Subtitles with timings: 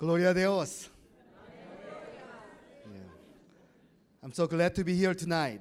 [0.00, 0.90] Gloria a Dios.
[2.90, 3.04] Yeah.
[4.22, 5.60] I'm so glad to be here tonight.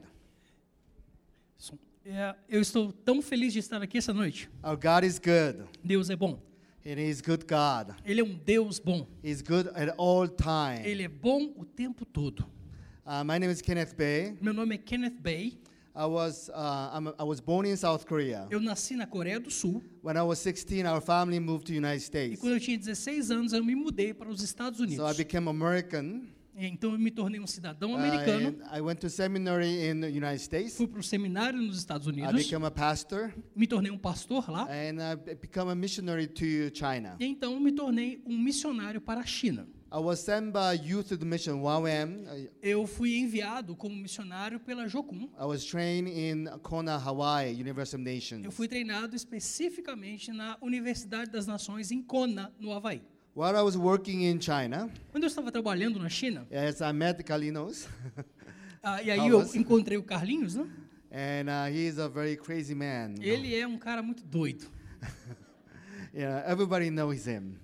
[2.05, 4.49] É, eu estou tão feliz de estar aqui essa noite.
[4.63, 5.65] Our God is good.
[5.83, 6.41] Deus é bom.
[6.85, 7.93] And He's good God.
[8.05, 9.05] Ele é um Deus bom.
[9.21, 10.87] He's good at all time.
[10.87, 12.45] Ele é bom o tempo todo.
[13.05, 14.37] Uh, my name is Kenneth Bay.
[14.39, 15.59] Meu nome é Kenneth Bay.
[15.99, 18.47] I was, uh, I was born in South Korea.
[18.49, 19.83] Eu nasci na Coreia do Sul.
[20.01, 22.39] When I was 16, our family moved to the United E States.
[22.39, 25.17] quando eu tinha 16 anos, eu me mudei para os Estados So I Unidos.
[25.17, 26.21] became American.
[26.61, 28.47] Então eu me tornei um cidadão Uh, americano.
[28.49, 30.75] and I went to seminary in the United States.
[30.77, 32.43] Fui para o seminário nos Estados I Unidos.
[32.43, 33.33] became a pastor.
[33.55, 34.63] Me tornei um pastor lá.
[34.69, 37.15] And I be- become a missionary to China.
[37.19, 39.67] E então me tornei um missionário para a China.
[39.91, 42.23] I was sent by Youth Mission YWAM.
[42.61, 45.27] Eu fui enviado como missionário pela Jocum.
[45.35, 48.45] I was trained in Kona, Hawaii, University of Nations.
[48.45, 53.01] Eu fui treinado especificamente na Universidade das Nações em Kona, no Havaí.
[53.35, 57.23] While I was working in China, Quando eu estava trabalhando na China, yes, I met
[57.23, 57.87] Carlinos,
[58.83, 60.69] ah, e aí eu encontrei o Carlinhos, né?
[61.11, 63.15] and uh, he is a very crazy man.
[63.19, 64.67] Ele é um cara muito doido.
[66.11, 67.59] Yeah, everybody knows him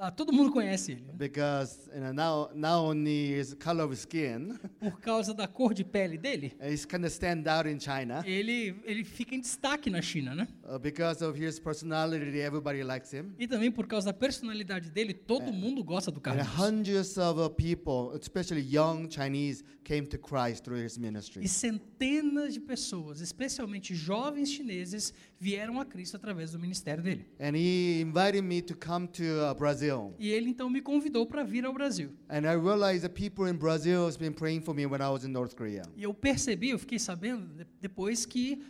[0.00, 1.12] Ah, todo mundo conhece ele, né?
[1.16, 5.82] because you know, now not only his color of skin, por causa da cor de
[5.84, 6.52] pele dele.
[6.62, 8.22] he's kind of stand out in China.
[8.24, 10.46] Ele, ele fica em destaque na China, né?
[10.62, 13.32] Uh, because of his personality, everybody likes him.
[13.40, 16.54] E também por causa da personalidade dele, todo mundo gosta do And Carlinhos.
[16.56, 21.42] hundreds of uh, people, especially young Chinese, came to Christ through his ministry.
[21.44, 27.24] E centenas de pessoas, especialmente jovens chineses, vieram a Cristo através do ministério dele.
[27.40, 30.14] And he invited me to come to uh, Brazil.
[30.18, 32.10] E ele então me convidou para vir ao Brasil.
[32.28, 35.24] And I realized that people in Brazil has been praying for me when I was
[35.24, 35.82] in North Korea.
[35.96, 38.60] E eu percebi, eu fiquei sabendo de- depois que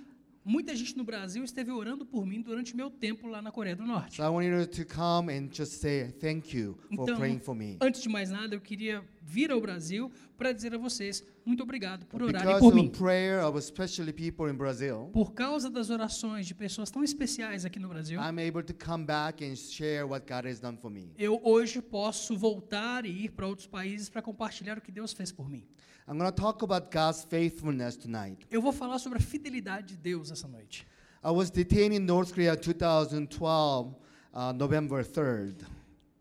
[0.45, 3.85] muita gente no Brasil esteve orando por mim durante meu tempo lá na Coreia do
[3.85, 4.17] Norte.
[4.17, 7.55] So I wanted you to come and just say thank you for Então, praying for
[7.55, 7.77] me.
[7.81, 12.07] antes de mais nada, eu queria vir ao Brasil para dizer a vocês muito obrigado
[12.07, 12.89] por orarem Because por mim.
[12.89, 17.65] of prayer of especially people in Brazil, Por causa das orações de pessoas tão especiais
[17.67, 20.91] aqui no Brasil, I'm able to come back and share what God has done for
[20.91, 21.13] me.
[21.19, 25.31] eu hoje posso voltar e ir para outros países para compartilhar o que Deus fez
[25.31, 25.67] por mim.
[26.11, 28.47] I'm going to talk about God's faithfulness tonight.
[28.51, 30.87] Eu vou falar sobre a fidelidade de Deus essa noite.
[31.23, 33.95] I was detained in North Korea 2012,
[34.33, 35.67] uh, November 3rd.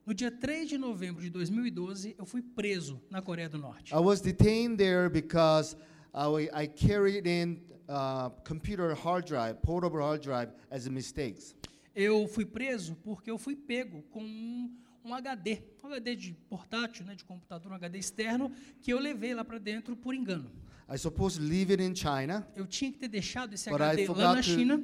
[0.06, 3.94] No dia 3 de novembro de 2012, eu fui preso na Coreia do Norte.
[3.94, 5.78] I was detained there because
[6.14, 11.56] I, I carried in uh, computer hard drive, portable hard drive, as mistakes.
[11.96, 14.70] Eu fui preso porque eu fui pego com um,
[15.07, 18.51] um HD, um HD de portátil, né, de computador, um HD externo,
[18.81, 20.51] que eu levei lá para dentro por engano.
[20.90, 24.07] I supposed to leave it in China, Eu tinha que ter deixado esse but HD
[24.07, 24.41] lá na.
[24.41, 24.81] China,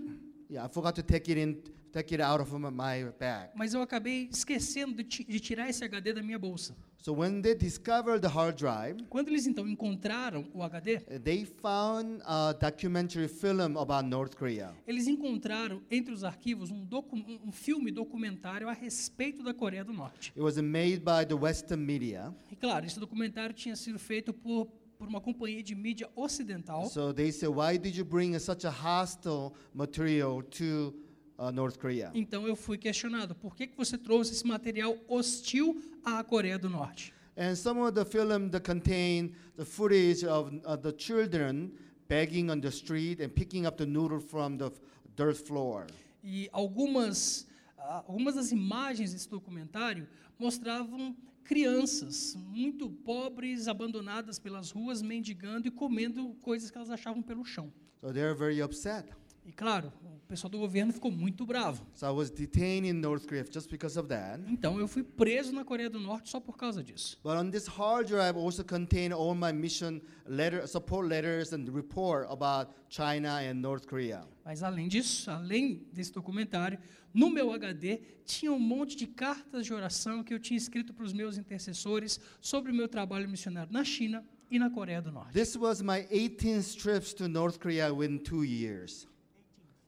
[0.54, 1.56] Yeah, I forgot to take it in,
[1.92, 3.50] take it out of my bag.
[3.56, 6.76] mas eu acabei esquecendo de, ti- de tirar esse HD da minha bolsa.
[6.98, 11.44] So when they discovered the hard drive, Quando eles então encontraram o HD, uh, they
[11.44, 14.74] found a documentary film about North Korea.
[14.88, 19.92] eles encontraram entre os arquivos um, docu- um filme documentário a respeito da Coreia do
[19.92, 20.32] Norte.
[20.36, 22.32] It was made by the Western media.
[22.52, 24.68] E claro, esse documentário tinha sido feito por,
[24.98, 26.86] por uma companhia de mídia ocidental.
[26.90, 30.94] So they said, why did you bring such a hostile material to
[31.38, 32.12] uh, North Korea?
[32.14, 36.70] Então eu fui questionado, por que, que você trouxe esse material hostil à Coreia do
[36.70, 37.14] Norte?
[37.36, 41.72] And some of the film that contain the footage of uh, the children
[42.08, 44.72] begging on the street and picking up the noodle from the
[45.16, 45.88] dirt floor.
[46.24, 55.02] E algumas, ah, algumas das imagens desse documentário mostravam crianças muito pobres, abandonadas pelas ruas,
[55.02, 57.72] mendigando e comendo coisas que elas achavam pelo chão.
[58.02, 59.06] So they're very upset.
[59.46, 61.86] E claro, o pessoal do governo ficou muito bravo.
[61.94, 64.42] So I was detained in North Korea just because of that.
[64.48, 67.20] Então eu fui preso na Coreia do Norte só por causa disso.
[67.22, 72.28] But on this hard drive also contain all my mission letter, support letters and report
[72.30, 74.26] about China and North Korea.
[74.46, 76.80] Mas além disso, além desse documentário,
[77.14, 81.06] no meu HD tinha um monte de cartas de oração que eu tinha escrito para
[81.06, 85.34] os meus intercessores sobre o meu trabalho missionário na China e na Coreia do Norte.
[85.34, 89.06] This was my 18th trips to North Korea within two years.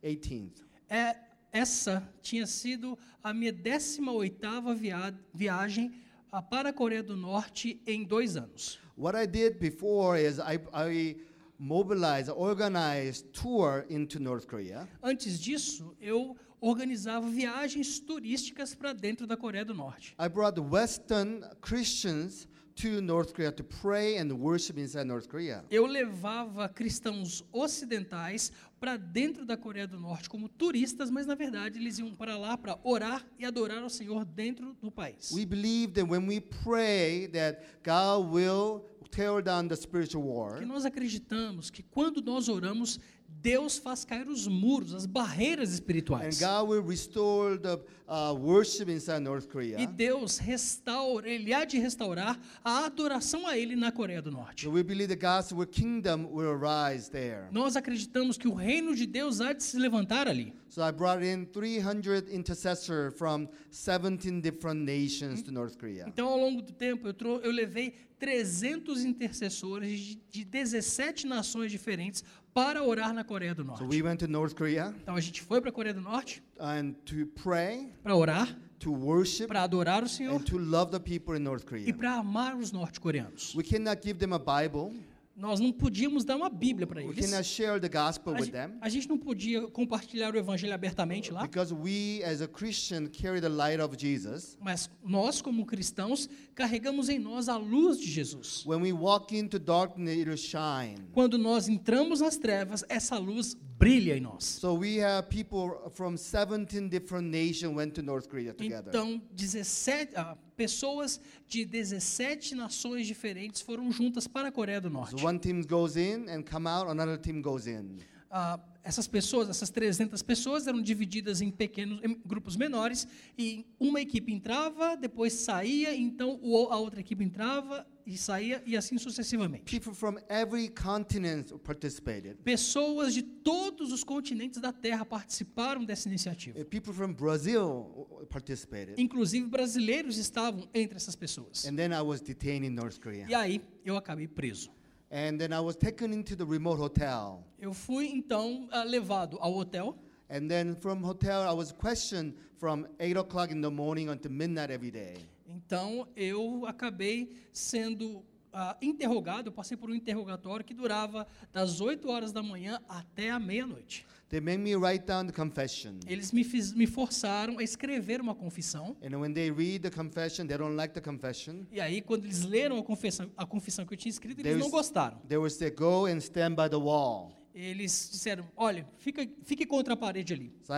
[0.06, 0.64] 18th.
[0.88, 1.16] É,
[1.52, 5.94] essa tinha sido a minha 18ª via viagem
[6.32, 8.80] ah, para a Coreia do Norte em dois anos.
[8.98, 11.18] What I did before is I, I
[11.58, 14.88] mobilized, organized tour into North Korea.
[15.02, 20.16] Antes disso, eu organizava viagens turísticas para dentro da Coreia do Norte.
[20.20, 25.64] I brought Western Christians to North Korea to pray and worship inside North Korea.
[25.72, 31.80] Eu levava cristãos ocidentais para dentro da Coreia do Norte como turistas, mas na verdade
[31.80, 35.32] eles iam para lá para orar e adorar ao Senhor dentro do país.
[35.32, 38.84] We believe that when we pray that God will
[39.16, 40.58] tear down the spiritual war.
[40.58, 43.00] Que nós acreditamos que quando nós oramos,
[43.46, 46.40] Deus faz cair os muros, as barreiras And espirituais.
[46.40, 49.86] God will restore the uh, worship inside North E.
[49.86, 54.64] Deus restaura, ele há de restaurar a adoração a ele na Coreia do Norte.
[54.64, 57.48] So we believe the God's will- kingdom will arise there.
[57.52, 60.52] Nós acreditamos que o reino de Deus há de se levantar ali.
[60.68, 66.06] So I brought in 300 intercessors from 17 different nations to North Korea.
[66.08, 72.24] Então, ao longo do tempo, eu, eu levei 300 intercessores de, de 17 nações diferentes
[72.56, 73.84] para orar na Coreia do So Norte.
[73.84, 76.94] we went to North Korea Então, a gente foi para a Coreia do Norte and
[77.06, 81.36] to pray, para orar, to worship, para adorar o Senhor and to love the people
[81.36, 81.94] in North e Korea.
[81.94, 83.54] para amar os norte-coreanos.
[83.56, 84.94] We cannot give them a Bible.
[85.36, 87.26] Nós não podíamos dar uma Bíblia para We eles.
[87.30, 90.74] cannot share the gospel A with gen- them a gente não podia compartilhar o evangelho
[90.74, 94.58] abertamente lá, because we, as a Christian, carry the light of Jesus.
[94.62, 98.66] mas nós, como cristãos, carregamos em nós a luz de Jesus.
[98.66, 101.06] When we walk into darkness, it will shine.
[101.12, 104.46] Quando nós entramos nas trevas, essa luz brilha em nós.
[104.46, 108.88] So we have people from 17 different nations went to North Korea together.
[108.88, 115.20] Então, 17, ah, pessoas de 17 nações diferentes foram juntas para a Coreia do Norte.
[115.20, 117.98] So one team goes in and come out, another team goes in.
[118.30, 123.08] Ah, essas pessoas, essas 300 pessoas eram divididas em pequenos em grupos menores
[123.38, 128.98] e uma equipe entrava, depois saía, então a outra equipe entrava e saía e assim
[128.98, 129.64] sucessivamente.
[129.66, 132.38] People from every continent participated.
[132.44, 136.60] Pessoas de todos os continentes da Terra participaram dessa iniciativa.
[136.60, 139.00] Uh, People from Brazil participated.
[139.00, 141.66] Inclusive brasileiros estavam entre essas pessoas.
[141.66, 143.26] And then I was detained in North Korea.
[143.28, 144.70] E aí eu acabei preso.
[145.12, 147.44] And then I was taken into the remote hotel.
[147.60, 149.98] Eu fui então ah, levado ao hotel
[150.30, 154.72] And then from hotel, I was questioned from 8 o'clock in the morning until midnight
[154.72, 155.18] every day.
[155.46, 162.10] Então eu acabei sendo ah, interrogado, eu passei por um interrogatório que durava das 8
[162.10, 164.06] horas da manhã até a meia-noite.
[164.30, 166.00] They made me write down the confession.
[166.08, 168.98] Eles me, fiz, me forçaram a escrever uma confissão.
[169.04, 171.66] And when they read the confession, they don't like the confession.
[171.72, 174.60] E aí, quando eles leram a confissão, a confissão que eu tinha escrito, eles There's-
[174.60, 175.20] não gostaram.
[175.28, 177.35] They will say, go and stand by the wall.
[177.56, 180.52] Eles disseram: olha, fica, fique contra a parede ali.
[180.62, 180.74] So.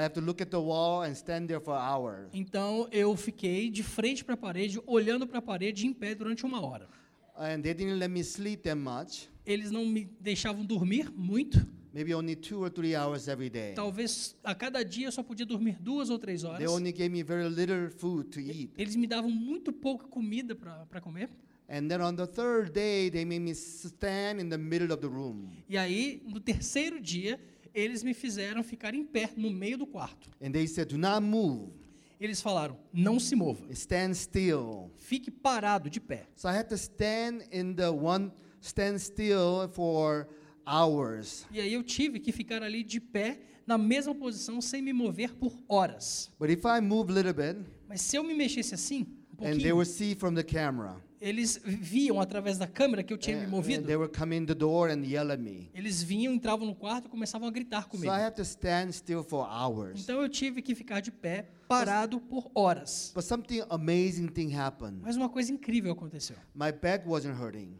[2.31, 6.45] Então eu fiquei de frente para a parede, olhando para a parede em pé durante
[6.45, 6.87] uma hora.
[7.35, 9.27] And they didn't let me sleep that much.
[9.43, 11.65] Eles não me deixavam dormir muito.
[11.93, 13.73] Maybe only two or three hours every day.
[13.73, 16.71] Talvez a cada dia eu só podia dormir duas ou três They horas.
[16.71, 18.71] only gave me very little food to eat.
[18.77, 21.27] Eles me davam muito pouca comida para comer.
[21.69, 25.07] And then on the third day, they made me stand in the middle of the
[25.09, 25.49] room.
[25.67, 27.39] E aí, no terceiro dia,
[27.73, 30.29] eles me fizeram ficar em pé no meio do quarto.
[30.41, 31.71] And they said, do not move.
[32.19, 34.89] Eles falaram: não se mova, Stand still.
[34.95, 36.25] fique parado de pé.
[36.35, 38.31] So I had to stand in the one,
[38.61, 40.27] stand still for
[40.65, 41.45] hours.
[41.51, 45.35] E aí eu tive que ficar ali de pé, na mesma posição, sem me mover
[45.35, 46.31] por horas.
[46.39, 49.05] But if I move a little bit, Mas se eu me mexesse assim,
[49.39, 53.13] um and they pouquinho, will see from the camera, eles viam através da câmera que
[53.13, 53.85] eu tinha me movido.
[53.85, 55.69] they will come in the door and yell at me.
[55.73, 58.11] Eles vinham, entravam no quarto e começavam a gritar So comigo.
[58.11, 60.01] I have to stand still for hours.
[60.01, 63.11] Então eu tive que ficar de pé, parado por horas.
[63.13, 64.99] But something amazing thing happened.
[65.01, 66.35] Mas uma coisa incrível aconteceu.
[66.53, 67.75] My back wasn't hurting.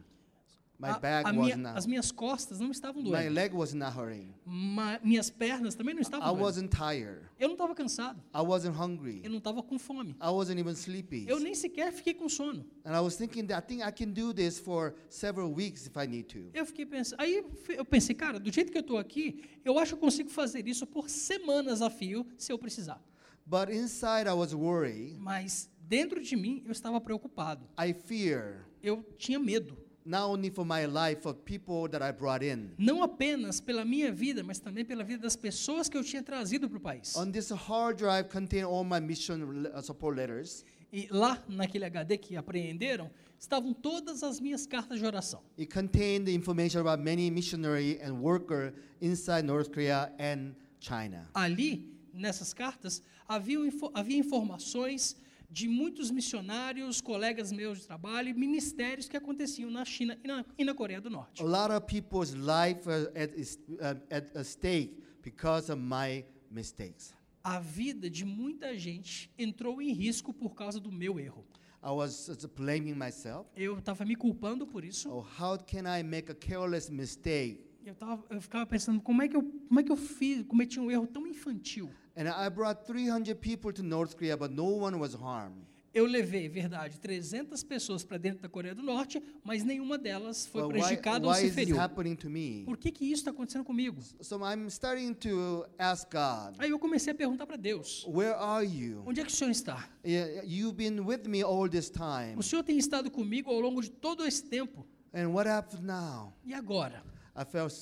[0.80, 1.76] My A- back a was minha- not.
[1.76, 3.34] as minhas costas não estavam My doendo.
[3.34, 4.32] leg was not hurting.
[4.46, 6.40] Ma- minhas pernas também não I estavam doendo.
[6.44, 7.22] wasn't tired.
[7.36, 8.22] Eu não estava cansado.
[8.32, 9.20] I wasn't hungry.
[9.24, 10.12] Eu não estava com fome.
[10.22, 11.26] I wasn't even sleepy.
[11.28, 12.64] Eu nem sequer fiquei com sono.
[12.84, 15.96] And I was thinking that I think I can do this for several weeks if
[15.96, 16.48] I need to.
[16.54, 17.20] Eu fiquei pensando.
[17.20, 20.30] Aí eu pensei, cara, do jeito que eu estou aqui, eu acho que eu consigo
[20.30, 23.02] fazer isso por semanas a fio, se eu precisar.
[23.44, 25.16] But inside I was worried.
[25.18, 27.66] Mas dentro de mim eu estava preocupado.
[27.76, 29.76] I fear Eu tinha medo.
[30.08, 32.70] Not only for my life, for people that I brought in.
[32.78, 36.68] Não apenas pela minha vida, mas também pela vida das pessoas que eu tinha trazido
[36.68, 37.14] para o país.
[37.14, 40.64] On this hard drive contain all my mission uh, support letters.
[40.90, 45.42] E lá, naquele HD que apreenderam, estavam todas as minhas cartas de oração.
[45.58, 48.72] It contained the information about many missionary and worker
[49.02, 51.28] inside North Korea and China.
[51.34, 53.58] Ali, nessas cartas, havia,
[53.92, 55.14] havia informações
[55.50, 60.64] de muitos missionários, colegas meus de trabalho ministérios que aconteciam na China e na, e
[60.64, 61.42] na Coreia do Norte.
[61.42, 67.14] A lot of people's life are at, uh, at stake because of my mistakes.
[67.42, 71.46] A vida de muita gente entrou em risco por causa do meu erro.
[71.82, 73.48] I was uh, blaming myself.
[73.56, 75.08] Eu estava me culpando por isso.
[75.08, 77.64] Oh, how can I make a careless mistake?
[77.84, 80.78] Eu, tava, eu ficava pensando como é que eu, como é que eu fiz, cometi
[80.78, 81.90] um erro tão infantil.
[82.18, 85.64] And I brought 300 people to North Korea, but no one was harmed.
[85.94, 90.62] Eu levei, verdade, 300 pessoas para dentro da Coreia do Norte, mas nenhuma delas foi
[90.62, 91.80] But why, prejudicada ou why se is this feriu.
[91.80, 92.64] happening to me?
[92.64, 94.00] Por que, que isso está acontecendo comigo?
[94.20, 98.66] So I'm starting to ask God, Aí eu comecei a perguntar para Deus: where are
[98.66, 99.02] you?
[99.06, 99.88] onde é que o Senhor está?
[100.04, 102.34] Yeah, You've been with me all this time.
[102.36, 104.84] O Senhor tem estado comigo ao longo de todo esse tempo.
[105.14, 106.34] And what happened now?
[106.44, 107.02] E agora?
[107.34, 107.72] I felt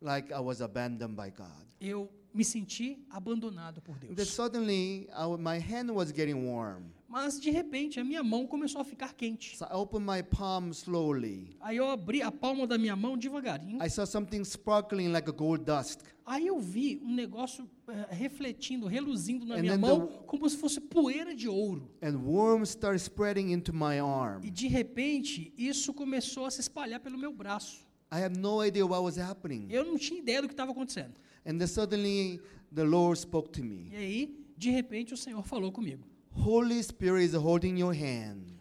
[0.00, 1.66] like I was abandoned by God.
[1.80, 4.28] Eu me senti abandonado por Deus.
[4.28, 6.84] suddenly, I, my hand was getting warm.
[7.08, 9.54] Mas de repente a minha mão começou a ficar quente.
[9.58, 11.54] So I opened my palm slowly.
[11.60, 13.82] Aí eu abri a palma da minha mão devagarinho.
[13.84, 16.00] I saw something sparkling like a gold dust.
[16.24, 20.56] Aí eu vi um negócio eh, refletindo, reluzindo na And minha mão, the- como se
[20.56, 21.90] fosse poeira de ouro.
[22.00, 24.40] And worms started spreading into my E arm.
[24.40, 27.80] de repente, isso começou a se espalhar pelo meu braço.
[28.10, 29.66] I have no idea what was happening.
[29.70, 31.14] Eu não tinha ideia do que estava acontecendo.
[31.44, 32.40] And then suddenly,
[32.74, 33.96] the Lord spoke to E me.
[33.96, 36.04] aí, de repente, o Senhor falou comigo.
[36.34, 38.52] Holy Spirit is holding your hand.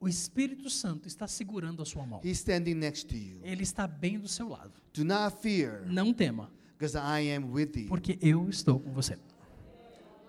[0.00, 2.20] O Espírito Santo está segurando a sua mão.
[2.22, 3.38] He's standing next to you.
[3.42, 4.72] Ele está bem do seu lado.
[4.92, 7.86] Do not fear, Não tema, because I am with you.
[7.88, 9.16] porque eu estou com você.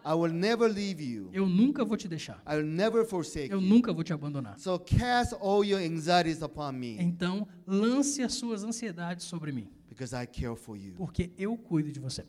[0.07, 1.29] I will never leave you.
[1.33, 2.41] Eu nunca vou te deixar.
[2.47, 3.67] I will never forsake Eu you.
[3.67, 4.57] nunca vou te abandonar.
[4.59, 10.13] So cast all your anxieties upon me, Então, lance as suas ansiedades sobre mim, because
[10.15, 10.93] I care for you.
[10.95, 12.25] porque eu cuido de você.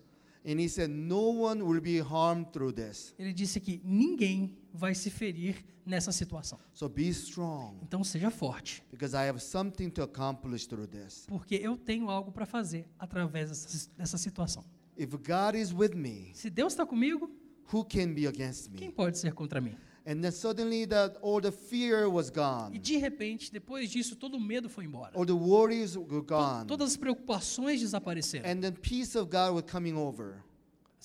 [0.49, 3.13] And he said, No one will be harmed through this.
[3.19, 6.59] Ele disse que ninguém vai se ferir nessa situação.
[6.73, 11.25] So be strong, Então, seja forte, because I have something to accomplish through this.
[11.27, 14.65] porque eu tenho algo para fazer através dessa, dessa situação.
[14.97, 17.29] If God is with me, Se Deus está comigo,
[17.73, 18.95] who can be against quem me?
[18.95, 19.77] pode ser contra mim?
[20.09, 24.37] And then suddenly, that all the fear was E gone, de repente, depois disso, todo
[24.37, 25.11] o medo foi embora.
[25.17, 28.45] all the worries were gone, Todas as preocupações desapareceram.
[28.47, 30.43] and then peace of God was coming over.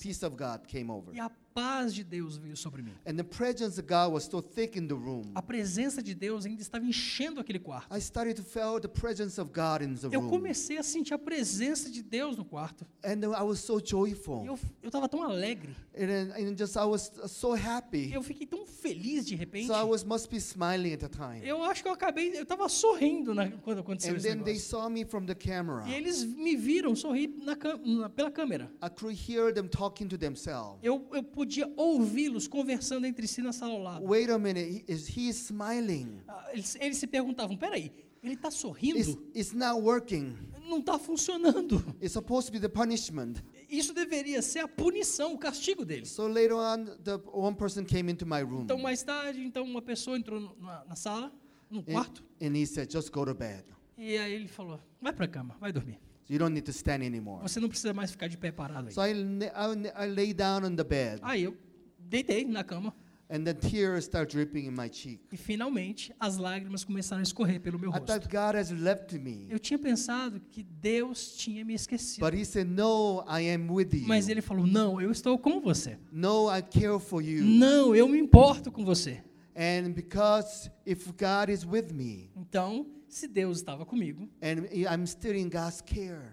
[0.00, 1.12] Peace of God came over.
[1.12, 2.92] E a paz de Deus veio sobre mim.
[3.06, 5.30] And the presence of God was so thick in the room.
[5.34, 7.94] A presença de Deus ainda estava enchendo aquele quarto.
[7.94, 10.30] I started to feel the presence of God in the Eu room.
[10.30, 12.86] comecei a sentir a presença de Deus no quarto.
[13.04, 14.44] And then I was so E joyful.
[14.46, 15.74] eu estava tão alegre.
[15.94, 18.10] And, then- and just I was so happy.
[18.12, 19.66] Eu fiquei tão feliz de repente.
[19.66, 21.40] So I was must be smiling at the time.
[21.46, 24.54] Eu acho que eu acabei, eu estava sorrindo na- quando aconteceu And esse then they
[24.54, 24.70] negócio.
[24.70, 25.86] saw me from the camera.
[25.86, 28.70] E eles me viram sorrir na na- pela câmera.
[28.82, 30.78] I could hear them talking to themselves.
[30.82, 34.04] Eu, eu podia ouvi-los conversando entre si na sala ao lado.
[34.06, 36.20] Wait a minute, is he smiling?
[36.28, 37.90] Ah, Eles, eles se perguntavam: peraí,
[38.22, 39.22] ele está It's, sorrindo?
[39.34, 40.36] it's not working.
[40.68, 41.84] Não está funcionando.
[42.00, 43.42] It's supposed to be the punishment.
[43.68, 46.10] Isso deveria ser a punição, o castigo deles.
[46.10, 48.62] So later on, the one person came into my room.
[48.62, 51.32] Então, mais tarde, então uma pessoa entrou na, na sala,
[51.70, 53.64] no And, quarto, and he said, just go to bed.
[53.98, 55.98] e aí ele falou: vai para a cama, vai dormir.
[56.28, 57.42] You don't need to stand anymore.
[57.42, 58.94] Você não precisa mais ficar de pé parado aí.
[58.94, 61.18] So I, I, I lay down on the bed.
[61.22, 61.56] Aí eu
[61.98, 62.94] deitei na cama
[63.34, 65.20] And then tears start dripping in my cheek.
[65.32, 68.06] e finalmente as lágrimas começaram a escorrer pelo meu I rosto.
[68.06, 69.46] thought God has left me.
[69.48, 72.20] Eu tinha pensado que Deus tinha me esquecido.
[72.28, 74.06] But he said, No, I am with you.
[74.06, 75.98] Mas ele falou: Não, eu estou com você.
[76.12, 77.42] No, I care for you.
[77.42, 79.22] Não, eu me importo com você.
[79.56, 85.36] And because if God is with me, Então, se Deus estava comigo, and I'm still
[85.36, 86.32] in God's care,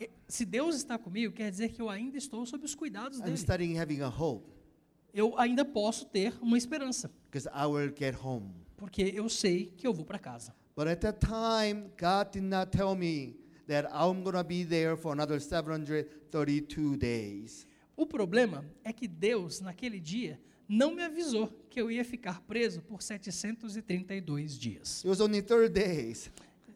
[0.00, 3.24] e- se Deus está comigo, quer dizer que eu ainda estou sob os cuidados I'm
[3.24, 3.34] dele.
[3.36, 4.46] starting having a hope
[5.14, 8.50] Eu ainda posso ter uma esperança, because I will get home.
[8.76, 10.54] porque eu sei que eu vou para casa.
[10.76, 14.96] But at that time, God did not tell me that I'm going to be there
[14.96, 17.66] for another 732 days.
[17.96, 22.82] O problema é que Deus, naquele dia, não me avisou que eu ia ficar preso
[22.82, 25.00] por 732 dias.
[25.00, 26.30] It was only 30 days.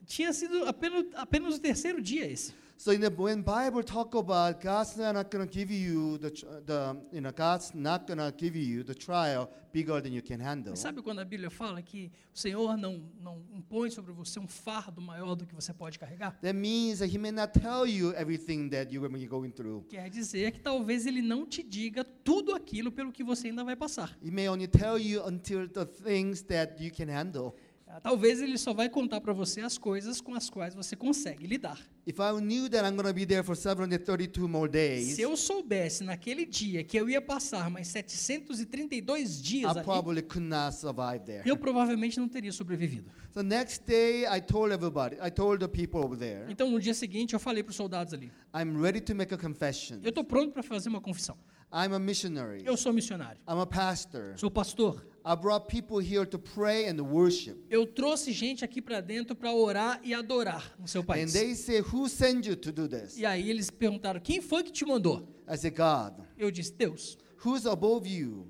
[0.06, 2.54] Tinha sido apenas, apenas o terceiro dia esse.
[2.76, 6.30] So in the, when Bible talk about God's not going to give you the,
[6.66, 10.40] the you know God's not going to give you the trial bigger than you can
[10.40, 10.74] handle.
[10.76, 15.00] Sabe quando a Bíblia fala que o Senhor não, não impõe sobre você um fardo
[15.00, 16.38] maior do que você pode carregar?
[16.42, 19.84] That means that He may not tell you everything that you be going through.
[19.88, 23.76] Quer dizer que talvez Ele não te diga tudo aquilo pelo que você ainda vai
[23.76, 24.16] passar.
[24.22, 27.54] He may only tell you until the things that you can handle.
[27.94, 31.46] Ah, Talvez Ele só vai contar para você as coisas com as quais você consegue
[31.46, 31.78] lidar.
[32.06, 35.36] If I knew that I'm going to be there for 732 more days, Se eu
[35.36, 40.74] soubesse naquele dia que eu ia passar mais 732 dias I ali, probably could not
[40.74, 41.42] survive there.
[41.46, 43.10] eu provavelmente não teria sobrevivido.
[43.34, 46.94] So next day, I told everybody, I told the people over there, Então, no dia
[46.94, 49.98] seguinte, eu falei para os soldados ali: I'm ready to make a confession.
[50.02, 51.36] eu estou pronto para fazer uma confissão.
[51.72, 52.62] I'm a missionary.
[52.64, 54.34] Eu sou missionário, I'm a pastor.
[54.38, 55.06] sou pastor.
[55.24, 57.56] I brought people here to pray and worship.
[57.70, 61.32] Eu trouxe gente aqui para dentro para orar e adorar no seu And país.
[61.32, 63.16] they say, Who sent you to do this?
[63.16, 65.28] E aí eles perguntaram: quem foi que te mandou?
[65.48, 66.24] I said, God.
[66.36, 67.16] Eu disse: Deus.
[67.44, 68.48] Who's above you?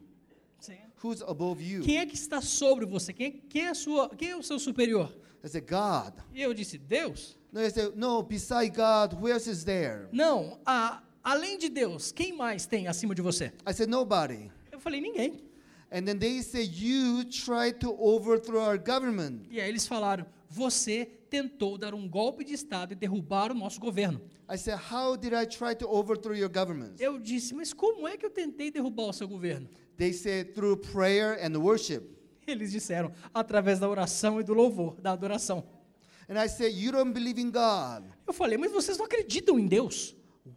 [1.04, 1.82] Who's above you?
[1.82, 3.12] Quem é que está sobre você?
[3.12, 5.12] Quem, quem é, sua, quem é o seu superior?
[5.44, 6.14] I said, God.
[6.32, 7.36] E eu disse: Deus.
[7.52, 10.06] No, I said, No, beside God, who else is there?
[10.12, 13.52] Não, a, além de Deus, quem mais tem acima de você?
[13.68, 14.50] I said, Nobody.
[14.70, 15.42] Eu falei: ninguém.
[15.92, 19.46] And then they say, You tried to overthrow our government.
[19.50, 23.78] E aí eles falaram: você tentou dar um golpe de Estado e derrubar o nosso
[23.78, 24.20] governo.
[24.50, 26.94] I said, How did I try to overthrow your government?
[26.98, 29.68] Eu disse: mas como é que eu tentei derrubar o seu governo?
[29.98, 32.02] They said, Through prayer and worship.
[32.46, 35.62] Eles disseram: através da oração e do louvor, da adoração.
[36.28, 38.04] And I said, You don't believe in God.
[38.26, 40.16] Eu falei: mas vocês não acreditam em Deus?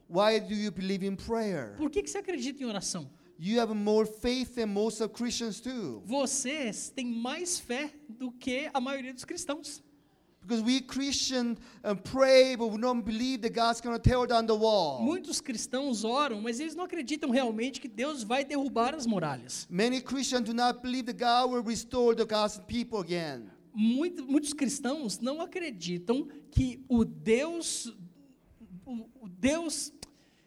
[0.09, 1.75] Why do you believe in prayer?
[1.77, 3.09] Por que, que você acredita em oração?
[3.37, 6.01] You have more faith than most of Christians too.
[6.05, 9.83] Vocês têm mais fé do que a maioria dos cristãos.
[10.41, 14.45] Because we Christians uh, pray, but we don't believe that God's going to tear down
[14.45, 15.01] the wall.
[15.01, 19.67] Muitos cristãos oram, mas eles não acreditam realmente que Deus vai derrubar as muralhas.
[19.71, 23.49] Many Christians do not believe that God will restore the God's people again.
[23.73, 27.87] Muito- muitos cristãos não acreditam que o Deus,
[28.85, 29.91] o, o Deus,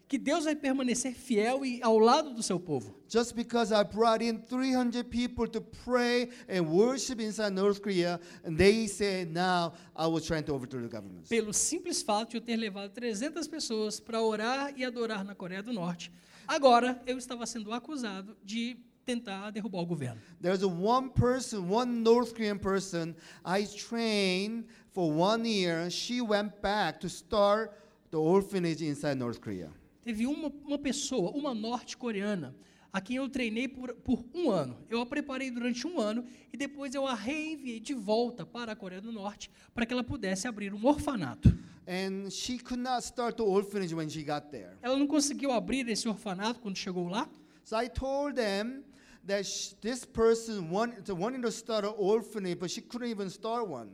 [0.08, 2.94] que Deus vai permanecer fiel e ao lado do seu povo.
[3.06, 8.56] Just because I brought in 300 people to pray and worship inside North Korea, and
[8.56, 11.28] they say now I was trying to overthrow the government.
[11.28, 15.62] Pelo simples fato de eu ter levado 300 pessoas para orar e adorar na Coreia
[15.62, 16.10] do Norte,
[16.46, 20.20] agora eu estava sendo acusado de tentar derrubar o governo.
[20.40, 25.90] There's one person, one North Korean person I trained for one year.
[25.90, 27.72] She went back to start
[28.10, 29.70] the orphanage inside North Korea.
[30.08, 32.56] Teve uma, uma pessoa, uma norte-coreana,
[32.90, 34.78] a quem eu treinei por, por um ano.
[34.88, 38.74] Eu a preparei durante um ano e depois eu a reenviei de volta para a
[38.74, 41.54] Coreia do Norte para que ela pudesse abrir um orfanato.
[41.86, 44.78] And she could not start the orphanage when she got there.
[44.80, 47.28] Ela não conseguiu abrir esse orfanato quando chegou lá.
[47.62, 48.84] So I told them
[49.26, 49.44] that
[49.82, 53.90] this person wanted, wanted to start an orphanage, but she couldn't even start one.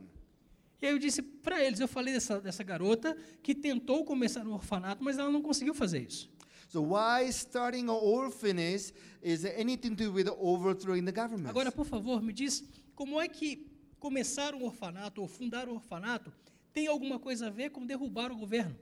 [0.81, 4.53] E aí eu disse para eles, eu falei dessa, dessa garota que tentou começar um
[4.53, 6.29] orfanato, mas ela não conseguiu fazer isso.
[6.67, 11.49] So why starting an orphanage is anything to do with overthrowing the government?
[11.49, 12.63] Agora, por favor, me diz
[12.95, 13.65] como é que
[13.99, 16.33] começar um orfanato ou fundar um orfanato
[16.73, 18.75] tem alguma coisa a ver com derrubar o governo?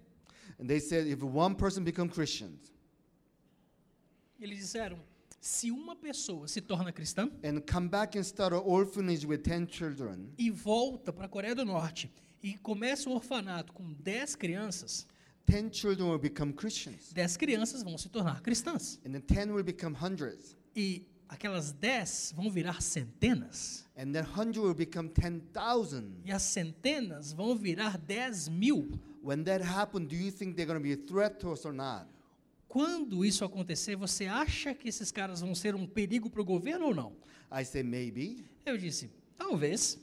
[0.60, 2.52] And they said if one person become Christian
[4.40, 5.00] Eles disseram:
[5.44, 9.68] se uma pessoa se torna cristã and come back and start an orphanage with 10
[9.70, 12.10] children, e volta para a Coreia do Norte
[12.42, 15.06] e começa um orfanato com 10 crianças,
[15.46, 17.12] 10 children will become Christians.
[17.12, 19.02] 10 crianças vão se tornar cristãs.
[19.06, 20.56] And then 10 will become hundreds.
[20.74, 23.86] E aquelas 10 vão virar centenas.
[23.98, 26.22] And then 100 will become 10,000.
[26.24, 28.98] E as centenas vão virar 10 mil.
[29.22, 31.74] When that happens, do you think they're going to be a threat to us or
[31.74, 32.13] not?
[32.74, 36.88] Quando isso acontecer, você acha que esses caras vão ser um perigo para o governo
[36.88, 37.16] ou não?
[37.52, 38.44] I say maybe.
[38.66, 40.00] Eu disse, talvez.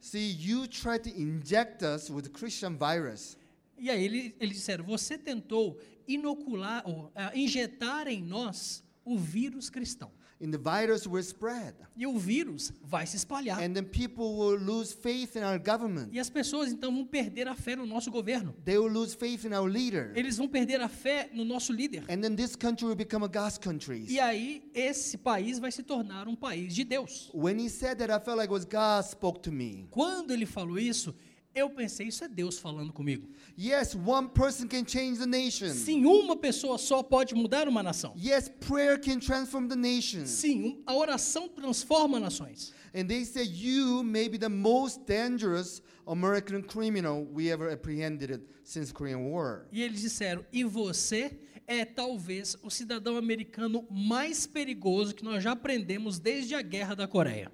[0.00, 3.38] See, you try to inject us with Christian virus.
[3.78, 9.70] E aí ele- eles disseram, você tentou inocular, ou ah, injetar em nós o vírus
[9.70, 10.10] cristão.
[10.40, 11.74] And the virus will spread.
[11.96, 13.60] E o vírus vai se espalhar.
[13.60, 16.10] And then people will lose faith in our government.
[16.12, 18.54] E as pessoas então vão perder a fé no nosso governo.
[18.64, 20.12] They will lose faith in our leader.
[20.14, 22.04] Eles vão perder a fé no nosso líder.
[22.08, 24.06] And then this country will become a God's country.
[24.08, 27.30] E aí esse país vai se tornar um país de Deus.
[27.34, 29.88] When he said that, I felt like it was God spoke to me.
[29.90, 31.14] Quando ele falou isso,
[31.58, 33.28] eu pensei, isso é Deus falando comigo.
[33.58, 35.68] Yes, one person can change the nation.
[35.74, 38.14] Sim, uma pessoa só pode mudar uma nação.
[38.16, 40.26] Yes, prayer can transform the nation.
[40.26, 42.72] Sim, a oração transforma nações.
[42.94, 48.92] And they said, You may be the most dangerous American criminal we ever apprehended since
[48.92, 49.66] Korean War.
[49.70, 55.52] E eles disseram: "E você é talvez o cidadão americano mais perigoso que nós já
[55.52, 57.52] aprendemos desde a Guerra da Coreia."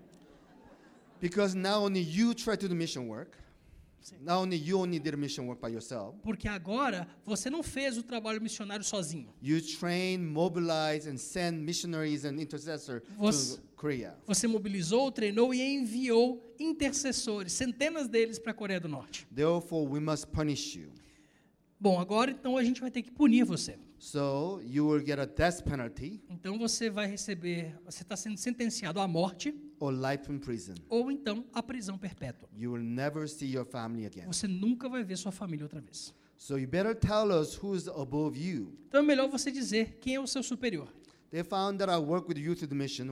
[1.20, 3.36] Because now only you try to do mission work.
[4.20, 6.16] Now only you only did mission work by yourself.
[6.22, 9.32] Porque agora você não fez o trabalho missionário sozinho.
[9.42, 14.14] You train, mobilize, and send missionaries and intercessors Você- to Korea.
[14.26, 19.26] Você mobilizou, treinou e enviou intercessores, centenas deles para a Coreia do Norte.
[19.34, 20.90] Therefore, we must punish you.
[21.80, 23.78] Bom, agora então a gente vai ter que punir você.
[23.98, 29.00] So you will get a death penalty Então você vai receber, você está sendo sentenciado
[29.00, 30.74] à morte or life in prison.
[30.88, 32.48] ou então à prisão perpétua.
[32.56, 34.26] You will never see your family again.
[34.26, 36.14] Você nunca vai ver sua família outra vez.
[36.36, 38.76] So you better tell us who's above you.
[38.88, 40.88] Então é melhor você dizer quem é o seu superior.
[41.30, 43.06] They found that I work with Youth Mission.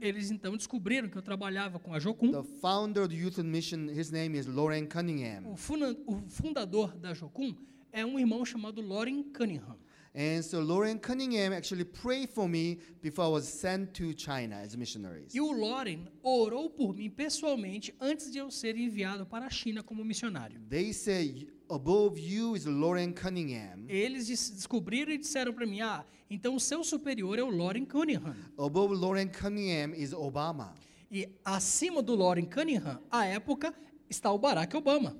[0.00, 2.30] Eles então descobriram que eu trabalhava com a Jocum.
[2.30, 5.44] The founder of the Youth Mission, his name is Lauren Cunningham.
[5.44, 7.54] O, o fundador da Jocum
[7.92, 9.76] é um irmão chamado Loren Cunningham.
[10.14, 14.74] And so Lauren Cunningham actually prayed for me before I was sent to China as
[14.74, 15.34] missionaries.
[15.34, 19.82] E o Loren orou por mim pessoalmente antes de eu ser enviado para a China
[19.82, 20.60] como missionário.
[20.68, 23.84] They say above you is Lauren Cunningham.
[23.88, 28.36] Eles descobriram e disseram para mim: ah, então o seu superior é o Loren Cunningham.
[28.58, 30.74] Above Lauren Cunningham is Obama.
[31.10, 33.74] E acima do Loren Cunningham, à época,
[34.10, 35.16] está o Barack Obama.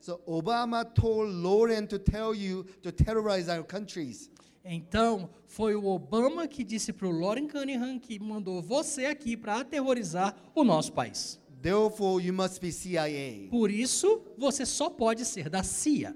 [0.00, 4.30] So Obama told Lauren to tell you to terrorize our countries.
[4.64, 9.60] Então, foi o Obama que disse para o Loren Cunningham que mandou você aqui para
[9.60, 11.40] aterrorizar o nosso país.
[11.62, 13.48] Therefore, you must be CIA.
[13.50, 16.14] Por isso, você só pode ser da CIA.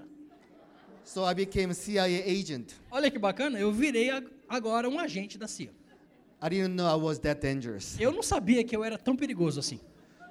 [1.03, 2.73] So I became CIA agent.
[2.89, 5.71] Olha que bacana, eu virei ag- agora um agente da CIA.
[6.41, 7.99] I didn't know I was that dangerous.
[7.99, 9.79] Eu não sabia que eu era tão perigoso assim.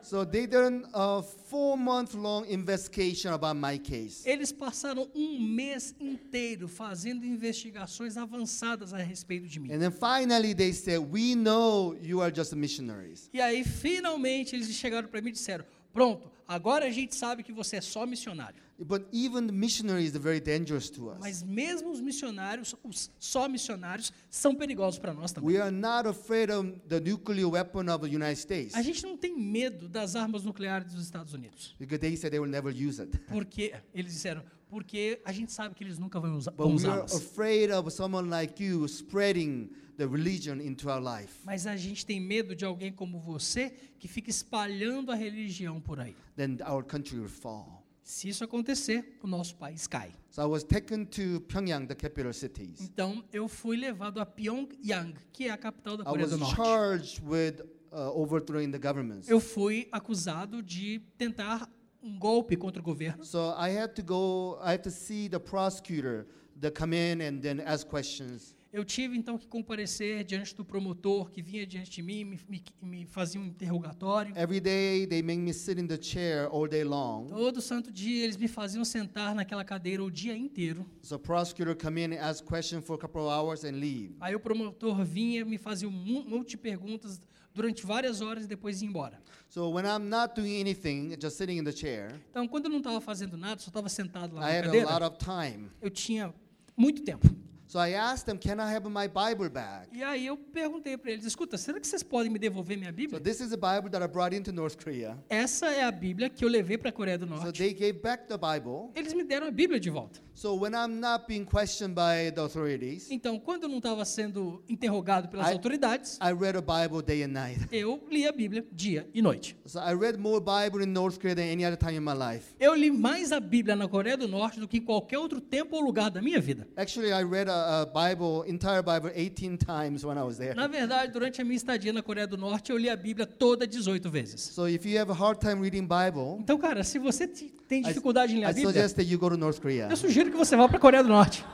[0.02, 4.28] So they did a four-month-long investigation about my case.
[4.28, 9.72] Eles passaram um mês inteiro fazendo investigações avançadas a respeito de mim.
[9.72, 14.68] And then finally they said, "We know you are just missionaries." E aí, finalmente, eles
[14.74, 18.60] chegaram para mim e disseram: Pronto, agora a gente sabe que você é só missionário.
[18.84, 21.18] But even missionaries are very dangerous to us.
[21.20, 25.50] Mas mesmo os missionários, os só missionários, são perigosos para nós também.
[25.56, 29.16] We are not afraid of the nuclear weapon of the United States A gente não
[29.16, 31.74] tem medo das armas nucleares dos Estados Unidos.
[31.78, 33.16] because they said they will never use it.
[33.28, 37.02] Porque, eles disseram, porque a gente sabe que eles nunca vão usa- But we are
[37.02, 41.34] afraid of someone like you spreading the religion into our life.
[41.44, 46.00] Mas a gente tem medo de alguém como você que fica espalhando a religião por
[46.00, 46.16] aí.
[46.36, 47.81] Then our country will fall.
[48.02, 50.12] Se isso acontecer, o nosso país cai.
[50.30, 52.80] So I was taken to Pyongyang, the capital cities.
[52.80, 56.38] Então, eu fui levado a Pyongyang, que é a capital da I Coreia was do
[56.38, 56.56] Norte.
[56.56, 57.60] charged with
[57.92, 59.28] uh, overthrowing the governments.
[59.28, 61.68] Eu fui acusado de tentar
[62.02, 63.24] um golpe contra o governo.
[63.24, 66.26] So I had to go, I had to see the prosecutor,
[66.60, 68.56] the come in and then ask questions.
[68.72, 72.62] Eu tive então que comparecer diante do promotor que vinha diante de mim, me, me,
[72.80, 74.32] me fazia um interrogatório.
[74.34, 77.26] Every day they make me sit in the chair all day long.
[77.26, 80.86] Todo santo dia eles me faziam sentar naquela cadeira o dia inteiro.
[81.02, 84.14] So prosecutor come in and ask questions for a couple of hours and leave.
[84.20, 87.20] Aí o promotor vinha, me fazia um mon- monte de perguntas
[87.54, 89.20] durante várias horas e depois ia embora.
[89.50, 92.78] So when I'm not doing anything, just sitting in the chair, Então, quando eu não
[92.78, 95.68] estava fazendo nada, só estava sentado lá I na had a lot cadeira, of time.
[95.82, 96.32] eu tinha
[96.74, 97.28] muito tempo.
[97.72, 99.88] So I asked them, can I have my Bible back?
[99.94, 102.96] E aí eu perguntei para eles, escuta, será que vocês podem me devolver minha So
[102.96, 103.18] Bíblia?
[103.18, 105.16] this is a Bible that I brought into North Korea.
[105.30, 107.56] Essa é a Bíblia que eu levei para a Coreia do So Norte.
[107.58, 108.90] they gave back the Bible.
[108.94, 110.20] Eles me deram a Bíblia de volta.
[110.34, 114.62] So when I'm not being questioned by the authorities, Então, quando eu não estava sendo
[114.68, 117.60] interrogado pelas I- autoridades, I read a Bible day and night.
[117.70, 119.54] eu li a Bíblia dia e noite.
[119.66, 122.54] So I read more Bible in North Korea than any other time in my life.
[122.58, 125.76] Eu li mais a Bíblia na Coreia do Norte do que em qualquer outro tempo
[125.76, 126.66] ou lugar da minha vida.
[126.76, 130.54] Actually, I read a, a Bible, entire Bible, 18 times when I was there.
[130.54, 133.66] Na verdade, durante a minha estadia na Coreia do Norte, eu li a Bíblia toda
[133.66, 134.40] 18 vezes.
[134.40, 137.80] So if you have a hard time reading Bible, Então, cara, se você te- tem
[137.82, 139.88] I, dificuldade em ler I a Bíblia, suggest that you go to North Korea.
[139.90, 141.44] eu sugiro que você vá para a Coreia do Norte.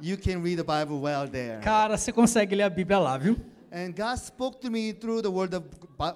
[0.00, 1.60] You can read the Bible well there.
[1.62, 3.36] Cara, você consegue ler a Bíblia lá, viu?
[3.72, 5.66] And God spoke to me through the word of,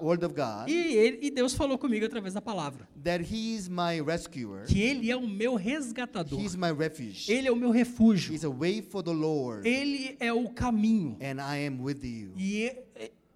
[0.00, 2.88] word of God E, ele, e Deus falou comigo através da palavra.
[3.02, 4.64] that He is my rescuer.
[4.66, 6.38] Que Ele é o meu resgatador.
[6.40, 7.32] He's my refuge.
[7.32, 8.32] Ele é o meu refúgio.
[8.32, 9.68] He's a way for the Lord.
[9.68, 11.16] Ele é o caminho.
[11.20, 12.32] And I am with you.
[12.36, 12.72] E,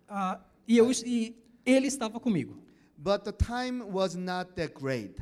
[0.08, 1.34] ah, e eu, e
[1.66, 2.56] Ele estava comigo.
[2.96, 5.20] But the time was not that great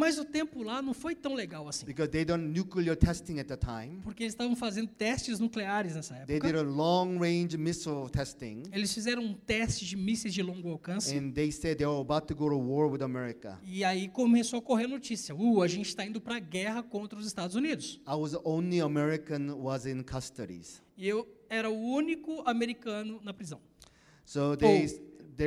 [0.00, 1.84] Mas o tempo lá não foi tão legal assim.
[1.84, 4.00] because they done nuclear testing at the time.
[4.02, 6.60] Porque eles estavam fazendo testes nucleares nessa They did época.
[6.60, 8.62] a long range missile testing.
[8.72, 11.14] Eles fizeram um teste de mísseis de longo alcance.
[11.14, 13.60] And they said they were about to go to war with America.
[13.62, 15.34] E aí começou a correr notícia.
[15.34, 18.00] Uh, a gente está indo para a guerra contra os Estados Unidos.
[18.08, 20.62] I was the only American was in custody.
[20.96, 23.60] E eu era o único americano na prisão.
[24.24, 24.88] So they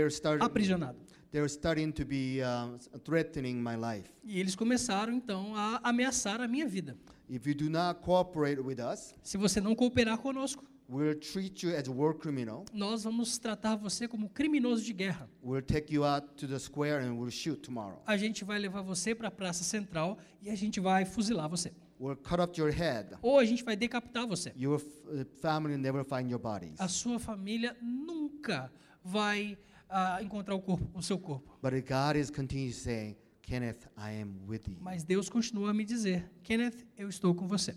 [0.10, 0.98] starting Aprisionado.
[1.34, 4.10] They're starting to be um, threatening my life.
[4.24, 6.96] E eles começaram então a ameaçar a minha vida.
[7.30, 11.76] If you do not cooperate with us, Se você não cooperar conosco, we'll treat you
[11.76, 12.66] as a war criminal.
[12.72, 15.28] nós vamos tratar você como criminoso de guerra.
[15.44, 18.02] We'll take you out to the square and we'll shoot tomorrow.
[18.06, 21.74] A gente vai levar você para a praça central e a gente vai fuzilar você.
[22.00, 23.16] We'll cut off your head.
[23.22, 24.52] Ou a gente vai decapitar você.
[24.58, 26.80] Your uh, family never find your bodies.
[26.80, 28.72] A sua família nunca
[29.04, 29.58] vai
[29.94, 31.58] ah, encontrar o corpo, o seu corpo.
[31.62, 34.78] But God is continuing saying, Kenneth, I am with you.
[34.82, 37.76] Mas Deus continua a me dizer, Kenneth, eu estou com você.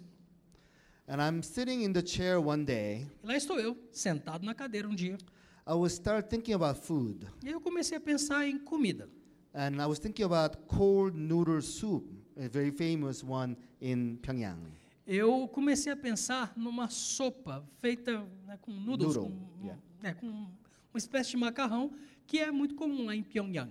[1.06, 3.06] And I'm sitting in the chair one day.
[3.22, 5.18] E lá estou eu, sentado na cadeira um dia.
[5.66, 7.26] I was start thinking about food.
[7.44, 9.08] E eu comecei a pensar em comida.
[9.52, 14.72] And I was thinking about cold noodle soup, a very famous one in Pyongyang.
[15.06, 19.82] Eu comecei a pensar numa sopa feita né, com noodles, Noodle, com, yeah.
[20.02, 20.48] né, com
[20.96, 21.92] uma espécie de macarrão
[22.26, 23.70] que é muito comum lá em Pyongyang.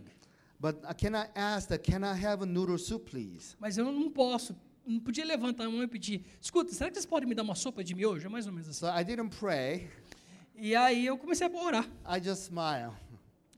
[0.59, 3.55] But uh, can I ask that, can I have a noodle soup, please?
[3.59, 7.05] Mas eu não posso, não podia levantar a mão e pedir, escuta, será que vocês
[7.05, 8.25] podem me dar uma sopa de miojo?
[8.25, 8.79] É mais ou menos assim.
[8.79, 9.89] So I didn't pray.
[10.55, 11.89] E aí eu comecei a orar.
[12.07, 12.93] I just smile.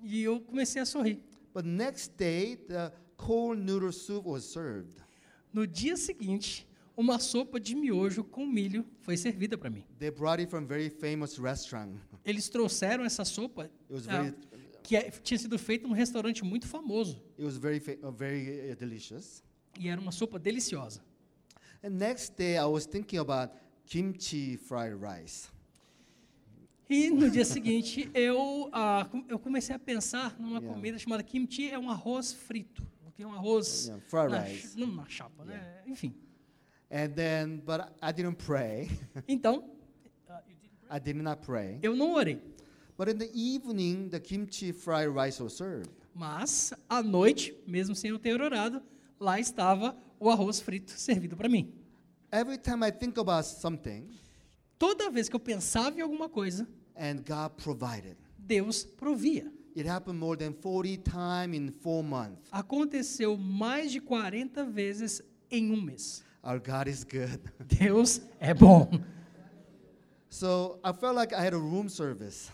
[0.02, 1.22] E eu comecei a sorrir.
[1.54, 5.04] But next day, the cold noodle soup was served.
[5.54, 6.67] No dia seguinte,
[6.98, 9.84] uma sopa de miojo com milho foi servida para mim.
[10.00, 11.96] They brought it from very famous restaurant.
[12.26, 14.36] Eles trouxeram essa sopa It was ah, very,
[14.84, 17.22] que é- tinha sido feita num restaurante muito famoso.
[17.38, 19.44] it was very, uh, very uh, delicious.
[19.80, 21.02] E era uma sopa deliciosa.
[21.84, 23.54] And next day, I was thinking about
[23.86, 25.50] kimchi fried rice.
[26.90, 28.72] E no dia seguinte, eu,
[29.12, 30.74] com- eu comecei a pensar numa Yeah.
[30.74, 32.82] comida chamada kimchi, é um arroz frito.
[33.14, 34.68] Que é um arroz Yeah, fried na, rice.
[34.70, 35.84] ch- não na chapa, né?
[35.86, 36.14] Enfim.
[36.90, 38.90] And then, but I didn't pray.
[39.28, 39.64] Então,
[40.90, 41.80] I did not pray.
[41.82, 42.40] eu não orei.
[42.98, 45.90] But in the evening, the kimchi fried rice was served.
[46.16, 48.82] Mas, à noite, mesmo sem eu ter orado,
[49.20, 51.72] lá estava o arroz frito servido para mim.
[52.32, 54.10] Every time I think about something,
[54.80, 58.16] Toda vez que eu pensava em alguma coisa, and God provided.
[58.38, 59.52] Deus provia.
[59.76, 62.48] It happened more than 40 times in four months.
[62.52, 65.22] Aconteceu mais de 40 vezes
[65.52, 66.24] em um mês.
[66.48, 67.42] Our God is good.
[67.78, 68.90] Deus é bom.
[70.30, 72.50] So I felt like I had a room service.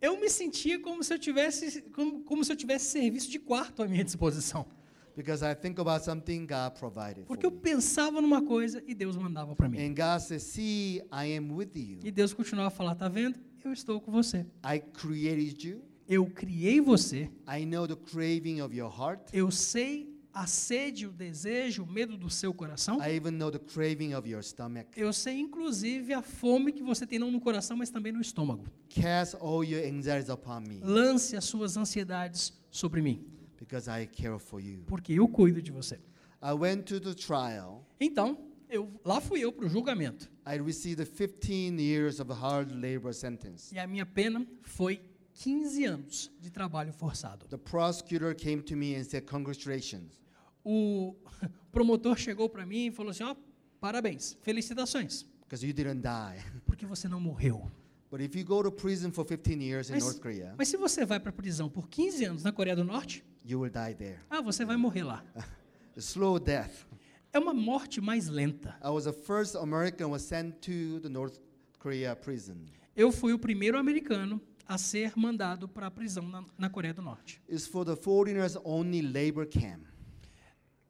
[0.00, 3.82] Eu me sentia como se eu tivesse como, como se eu tivesse serviço de quarto
[3.82, 4.66] à minha disposição,
[5.14, 7.24] Because I think about something God provided.
[7.26, 9.78] porque eu pensava numa coisa e Deus mandava para mim.
[9.78, 12.00] And God says, See, I am with you.
[12.02, 13.38] E Deus continuava a falar, tá vendo?
[13.64, 14.44] Eu estou com você.
[14.64, 15.82] I created you.
[16.08, 17.30] Eu criei você.
[17.48, 19.20] I know the craving of your heart.
[19.32, 22.98] Eu sei a sede, o desejo, o medo do seu coração.
[23.00, 24.88] I even know the craving of your stomach.
[24.96, 28.64] Eu sei inclusive a fome que você tem não no coração, mas também no estômago.
[28.88, 33.24] Cast all your anxieties upon me Lance as suas ansiedades sobre mim,
[33.58, 34.82] because I care for you.
[34.86, 36.00] porque eu cuido de você.
[36.42, 37.86] I went to the trial.
[38.00, 40.30] Então, eu, lá fui eu para o julgamento.
[40.46, 43.72] I received 15 years of hard labor sentence.
[43.74, 45.00] E a minha pena foi
[45.34, 47.46] 15 anos de trabalho forçado.
[47.48, 50.21] The prosecutor came to me and said, Congratulations.
[50.64, 51.14] O
[51.72, 53.34] promotor chegou para mim e falou assim: ó,
[53.80, 56.42] parabéns, felicitações, because you didn't die.
[56.66, 57.70] porque você não morreu.
[58.10, 60.76] But if you go to prison for 15 years in Mas, North Korea, mas se
[60.76, 63.94] você vai para a prisão por 15 anos na Coreia do Norte, you will die
[63.94, 64.18] there.
[64.28, 65.24] ah, você vai morrer lá.
[65.94, 66.86] A slow death.
[67.34, 68.76] É uma morte mais lenta.
[68.82, 71.38] I was the first American was sent to the North
[71.78, 72.56] Korea prison.
[72.94, 77.00] Eu fui o primeiro americano a ser mandado para a prisão na, na Coreia do
[77.02, 77.42] Norte.
[77.48, 79.84] It's for the foreigners only labor camp.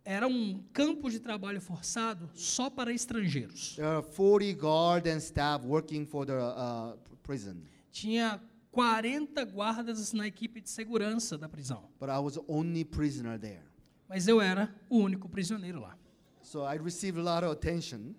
[0.04, 3.76] Era um campo de trabalho forçado só para estrangeiros.
[3.76, 7.56] There are 40 guard and staff working for the uh, prison,
[7.92, 8.40] Tinha
[8.72, 11.84] 40 guardas na equipe de segurança da prisão.
[12.00, 13.62] but I was only prisoner there.
[14.08, 15.96] Mas eu era o único prisioneiro lá.
[16.42, 18.14] So I received a lot of attention.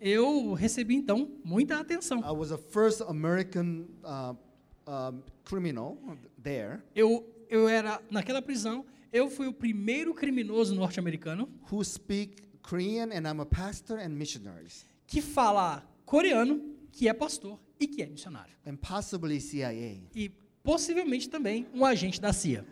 [0.00, 2.18] Eu recebi então muita atenção.
[2.20, 4.34] I was the first American uh,
[4.88, 5.96] um, criminal
[6.42, 13.10] there Eu, eu era naquela prisão, eu fui o primeiro criminoso norte-americano who speak Korean,
[13.12, 18.06] and I'm a pastor and missionaries, que fala coreano, que é pastor e que é
[18.06, 18.54] missionário.
[18.66, 20.00] and possibly CIA.
[20.14, 20.30] E
[20.62, 22.64] possivelmente também um agente da CIA.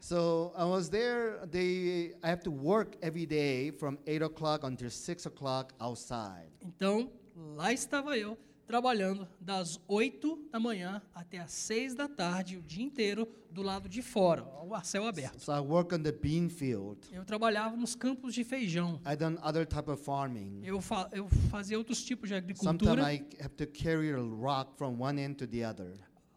[0.00, 1.46] So I was there.
[1.50, 6.48] They, I have to work every day from 8 o'clock until 6 o'clock outside.
[6.62, 12.62] Então, lá estava eu, trabalhando das 8 da manhã até as 6 da tarde, o
[12.62, 15.40] dia inteiro, do lado de fora, ao céu aberto.
[15.40, 16.98] So I work on the bean field.
[17.10, 19.00] Eu trabalhava nos campos de feijão.
[19.06, 20.60] I done other type of farming.
[20.62, 23.14] Eu, fa eu fazia outros tipos de Sometimes agricultura.
[23.14, 25.94] I have to carry a rock from one end to the other.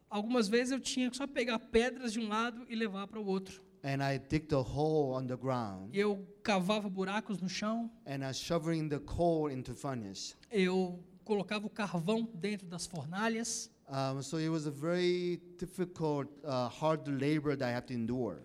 [0.10, 3.26] Algumas vezes eu tinha que só pegar pedras de um lado e levar para o
[3.26, 3.62] outro.
[3.84, 5.94] And I dig the hole on the ground.
[5.94, 10.36] Eu cavava buracos no chão, And I shoveling the coal into furnace.
[10.52, 13.70] eu colocava o carvão dentro das fornalhas.
[13.88, 18.40] Um, so it was a very difficult, uh, hard labor that I have to endure.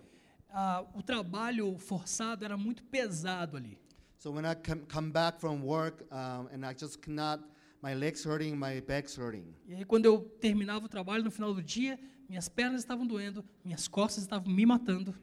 [0.51, 3.77] Ah, o trabalho forçado era muito pesado ali.
[4.19, 7.43] So when I come, come back from work um, and I just cannot,
[7.81, 9.53] my legs hurting, my back's hurting.
[9.67, 13.43] E aí, quando eu terminava o trabalho no final do dia, minhas pernas estavam doendo,
[13.63, 15.13] minhas costas estavam me matando.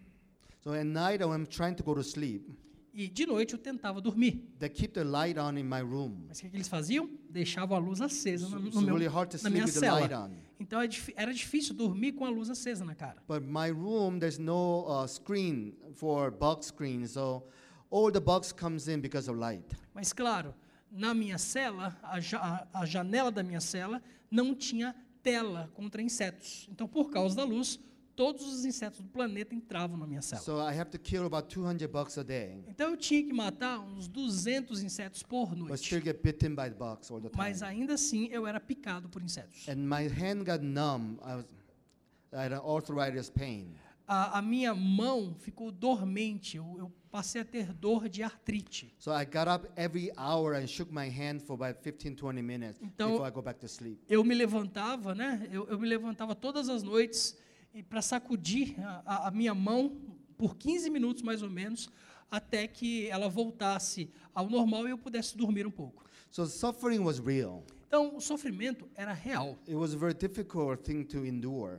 [0.62, 2.44] So at night when I'm trying to go to sleep,
[2.94, 4.44] E de noite eu tentava dormir.
[4.58, 6.24] They keep the light on in my room.
[6.28, 7.08] Mas o que, eles faziam?
[7.30, 9.90] Deixavam a luz acesa no, It's no meu, really hard to na minha with the
[9.90, 10.26] light cela.
[10.26, 10.30] on.
[10.60, 13.22] Então é era difícil dormir com a luz acesa na cara.
[13.26, 17.44] But my room, there's no uh, screen for bug screen, so
[17.90, 19.64] all the bugs comes in because of light.
[19.94, 20.54] Mas claro,
[20.90, 26.68] na minha cela, a, ja- a janela da minha cela não tinha tela contra insetos.
[26.70, 27.80] Então, por causa da luz,
[28.14, 30.42] todos os insetos do planeta entravam na minha cela.
[30.42, 33.80] So I have to kill about 200 bugs a day, Então eu tinha que matar
[33.80, 35.84] uns 200 insetos por but noite.
[35.86, 37.38] still get bitten by the bugs all the time.
[37.38, 39.68] Mas ainda assim eu era picado por insetos.
[39.68, 41.18] And my hand got numb.
[41.24, 41.44] I was
[42.32, 43.74] I had arthritis pain.
[44.06, 46.56] A, a minha mão ficou dormente.
[46.56, 48.94] Eu, eu passei a ter dor de artrite.
[48.98, 52.80] So I got up every hour and shook my hand for about 15, 20 minutes
[52.82, 54.00] Então- before I go back to sleep.
[54.08, 55.46] Eu me levantava, né?
[55.52, 57.36] Eu, eu me levantava todas as noites
[57.88, 58.74] para sacudir
[59.06, 59.96] a, a- minha mão
[60.36, 61.88] por 15 minutos mais ou menos,
[62.30, 66.04] até que ela voltasse ao normal e eu pudesse dormir um pouco.
[66.30, 67.64] So suffering was real.
[67.86, 69.58] Então, o sofrimento era real.
[69.68, 71.78] It was a very difficult thing to endure.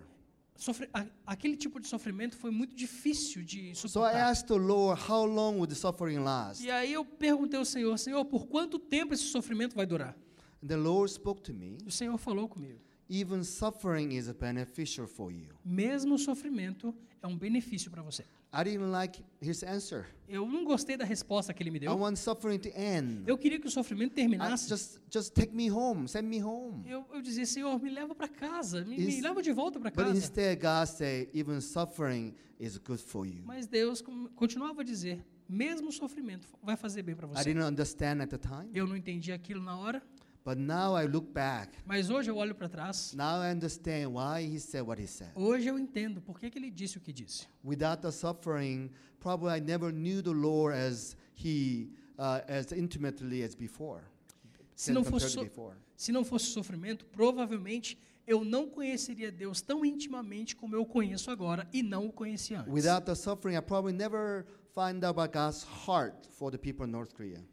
[0.56, 4.30] Sofre, a- aquele tipo de sofrimento foi muito difícil de So I suportar.
[4.30, 6.64] asked the Lord, how long would the suffering last?
[6.64, 10.16] E aí eu perguntei ao Senhor, Senhor, por quanto tempo esse sofrimento vai durar?
[10.64, 12.80] And the Lord spoke to me, E o Senhor falou comigo.
[13.10, 15.50] Even suffering is beneficial for you.
[15.64, 18.24] Mesmo o sofrimento é um benefício para você.
[18.56, 20.06] I didn't like his answer.
[20.28, 21.98] Eu não gostei da resposta que ele me I deu.
[21.98, 23.24] want suffering to end.
[23.26, 24.70] Eu queria que o sofrimento I- terminasse.
[24.70, 26.88] just, just take me home, send me home.
[26.88, 30.06] Eu, eu dizia, Senhor, me leva para casa, me, me leva de volta para But
[30.06, 30.18] casa.
[30.18, 33.42] instead, God said, even suffering is good for you.
[33.44, 34.04] Mas Deus
[34.36, 37.44] continuava a dizer, mesmo o sofrimento vai fazer bem para I você.
[37.46, 40.02] didn't understand at the time, Eu não entendi aquilo na hora,
[40.44, 41.78] but now I look back.
[41.86, 43.14] mas hoje eu olho para trás.
[43.14, 45.32] Now I understand why he said what he said.
[45.36, 47.48] Hoje eu entendo por que, que ele disse o que disse.
[47.64, 53.56] Without the suffering, probably I never knew the Lord as he uh, as intimately as
[53.56, 54.04] before.
[54.76, 55.78] Se não fosse so- before.
[55.96, 61.68] Se não fosse sofrimento, provavelmente eu não conheceria Deus tão intimamente como eu conheço agora
[61.72, 62.74] e não o conhecia antes.
[62.74, 66.92] Without the suffering, I probably never find out about God's heart for the people in
[66.92, 67.44] North Korea.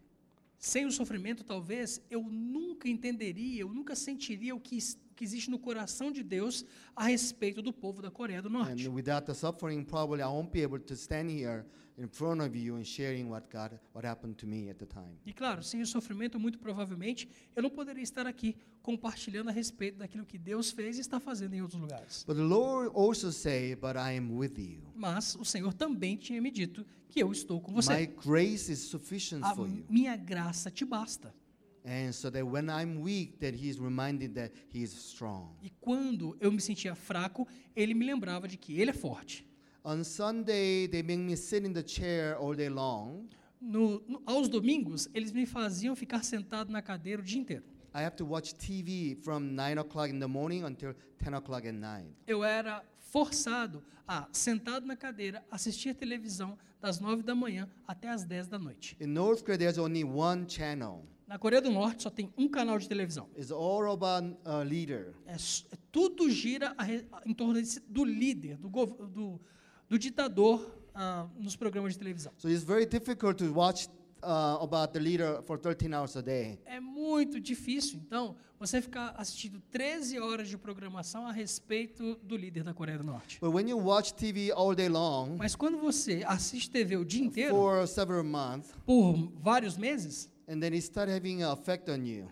[0.60, 4.78] Sem o sofrimento, talvez eu nunca entenderia, eu nunca sentiria o que,
[5.20, 6.64] que existe no coração de Deus
[6.96, 8.86] a respeito do povo da Coreia do Norte.
[8.88, 11.66] And without the suffering, probably I won't be able to stand here
[11.98, 15.18] in front of you and sharing what God, what happened to me at the time.
[15.26, 19.98] E claro, sem o sofrimento, muito provavelmente, eu não poderia estar aqui compartilhando a respeito
[19.98, 22.24] daquilo que Deus fez e está fazendo em outros lugares.
[22.26, 24.80] But the Lord also say, "But I am with you.
[24.94, 28.06] Mas o Senhor também tinha me dito que eu estou com My você.
[28.06, 31.34] grace is sufficient A for you." minha graça te basta.
[31.84, 35.54] And so that when I'm weak, that He's reminded that He is strong.
[35.62, 39.46] E quando eu me sentia fraco, ele me lembrava de que ele é forte.
[39.84, 43.26] On Sunday, they make me sit in the chair all day long.
[43.60, 47.64] No, no- aos domingos, eles me faziam ficar sentado na cadeira o dia inteiro.
[47.94, 51.74] I have to watch TV from 9 o'clock in the morning until 10 o'clock at
[51.74, 52.08] night.
[52.26, 58.24] Eu era forçado a, sentado na cadeira, assistir televisão das nove da manhã até as
[58.24, 58.96] 10 da noite.
[59.00, 61.04] In North Korea, there's only one channel.
[61.30, 63.28] Na Coreia do Norte só tem um canal de televisão.
[63.38, 65.14] It's all about a leader.
[65.24, 66.84] É, é- tudo gira a
[67.24, 69.40] em torno desse- do líder, do, do,
[69.88, 72.32] do ditador ah, nos programas de televisão.
[72.36, 73.86] So it's very difficult to watch
[74.24, 76.58] uh, about the leader for 13 hours a day.
[76.64, 82.64] É muito difícil, então, você ficar assistindo 13 horas de programação a respeito do líder
[82.64, 83.38] da Coreia do Norte.
[83.40, 87.24] But when you watch TV all day long Mas quando você assiste TV o dia
[87.24, 92.04] inteiro, for several months, por vários meses, and then it start having an effect on
[92.04, 92.26] you.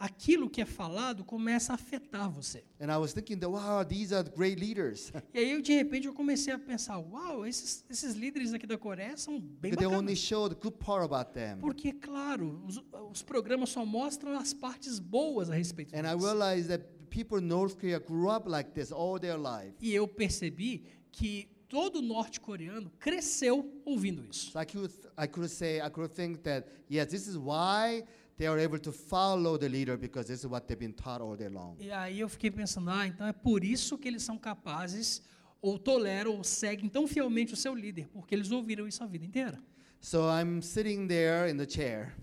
[0.00, 2.62] aquilo que é falado começa a afetar você.
[2.80, 5.10] And I was thinking that, wow, these are great leaders.
[5.34, 8.78] E aí, eu, de repente, eu comecei a pensar, uau, esses, esses líderes aqui da
[8.78, 10.18] Coreia são bem But they only bacanas.
[10.20, 11.58] show the good part about them.
[11.58, 16.22] Porque, claro, os, os programas só mostram as partes boas a respeito And I deles.
[16.22, 19.74] realized that people in North Korea grew up like this all their life.
[19.80, 24.50] E eu percebi que todo norte-coreano cresceu ouvindo isso.
[24.52, 28.04] So I could, I could say, I could think that, yes, this is why
[28.36, 31.36] they are able to follow the leader because this is what they've been taught all
[31.36, 31.76] day long.
[31.78, 35.22] E aí eu fiquei pensando, ah, então é por isso que eles são capazes,
[35.60, 39.24] ou toleram, ou seguem tão fielmente o seu líder, porque eles ouviram isso a vida
[39.24, 39.60] inteira.
[40.00, 42.14] So I'm sitting there in the chair.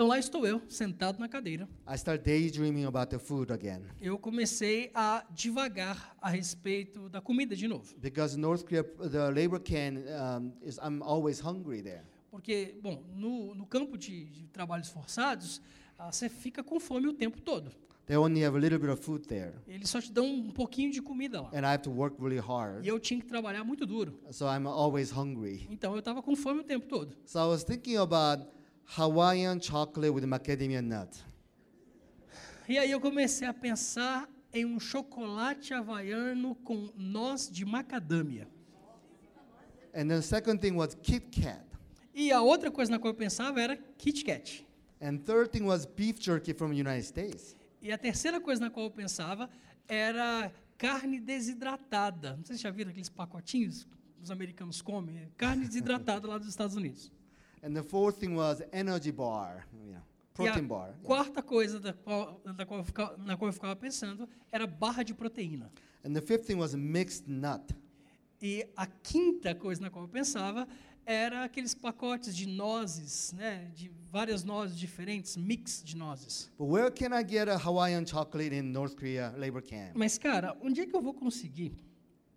[0.00, 1.68] Então lá estou eu, sentado na cadeira.
[1.86, 3.82] I start daydreaming about the food again.
[4.00, 7.94] Eu comecei a divagar a respeito da comida de novo.
[7.98, 12.00] Because North Korea, the labor camp um, is, I'm always hungry there.
[12.30, 15.60] Porque, bom, no, no campo de, de trabalhos forçados,
[15.98, 17.70] ah, você fica com fome o tempo todo.
[18.06, 19.52] they only have a little bit of food there.
[19.68, 21.50] Eles só te dão um pouquinho de comida lá.
[21.52, 22.86] And I have to work really hard.
[22.86, 24.18] E eu tinha que trabalhar muito duro.
[24.30, 25.68] So I'm always hungry.
[25.68, 27.14] Então eu estava com fome o tempo todo.
[27.26, 28.48] So I was thinking about
[28.84, 31.24] Hawaiian chocolate with macadamia nut.
[32.68, 38.48] E aí eu comecei a pensar em um chocolate havaiano com noz de macadâmia.
[39.94, 41.64] And the second thing was Kit Kat.
[42.14, 44.66] E a outra coisa na qual eu pensava era Kit Kat.
[45.00, 47.56] And third thing was beef jerky from the United States.
[47.80, 49.48] E a terceira coisa na qual eu pensava
[49.88, 52.36] era carne desidratada.
[52.36, 53.84] Não sei se já viram aqueles pacotinhos
[54.16, 55.28] que os americanos comem.
[55.36, 57.10] Carne desidratada lá dos Estados Unidos.
[57.62, 60.00] And the fourth thing was energy bar, yeah,
[60.32, 60.94] protein e a bar.
[61.02, 65.12] quarta coisa da qual, da qual ficava, na qual eu ficava pensando era barra de
[65.12, 65.70] proteína.
[66.04, 67.74] And the fifth thing was mixed nut.
[68.40, 70.66] E a quinta coisa na qual eu pensava
[71.04, 76.50] era aqueles pacotes de nozes, né, de várias nozes diferentes, mix de nozes.
[76.58, 79.94] But where can I get a Hawaiian chocolate in North Korea labor camp?
[79.94, 81.74] Mas cara, onde é que eu vou conseguir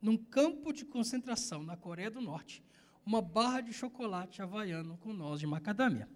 [0.01, 2.61] num campo de concentração na Coreia do Norte
[3.05, 6.07] uma barra de chocolate havaiano com noz de macadâmia?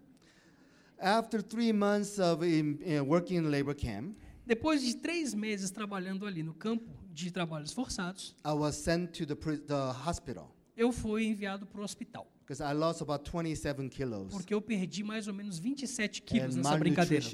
[1.00, 4.16] After three months of in, uh, working in labor camp,
[4.46, 9.26] Depois de três meses trabalhando ali no campo de trabalhos forçados, I was sent to
[9.26, 12.28] the, the hospital eu fui enviado para o hospital.
[12.46, 16.78] because I lost about 27 kilos Porque eu perdi mais ou menos 27 quilos nessa
[16.78, 17.26] brincadeira.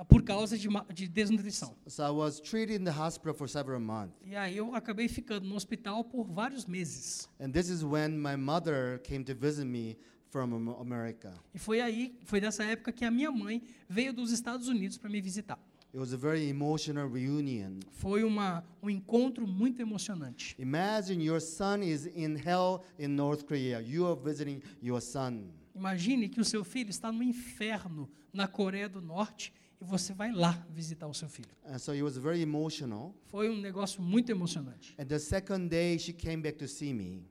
[0.00, 0.06] Malnutrition.
[0.08, 1.74] Por causa de, de desnutrição.
[1.86, 4.14] So I was treated in the hospital for several months.
[4.24, 7.28] E aí eu acabei ficando no hospital por vários meses.
[7.40, 9.96] And this is when my mother came to visit me
[10.30, 11.34] from Am- America.
[11.54, 15.10] E foi aí, foi dessa época que a minha mãe veio dos Estados Unidos para
[15.10, 15.58] me visitar.
[15.92, 17.80] It was a very emotional reunion.
[17.90, 20.54] Foi uma, um encontro muito emocionante.
[20.56, 23.80] Imagine your son is in hell in North Korea.
[23.80, 25.50] You are visiting your son.
[25.74, 30.30] Imagine que o seu filho está no inferno na Coreia do Norte e você vai
[30.30, 31.50] lá visitar o seu filho.
[31.64, 33.14] And so it was very emotional.
[33.26, 34.94] Foi um negócio muito emocionante.
[34.98, 37.24] And the second day, she came back to see me.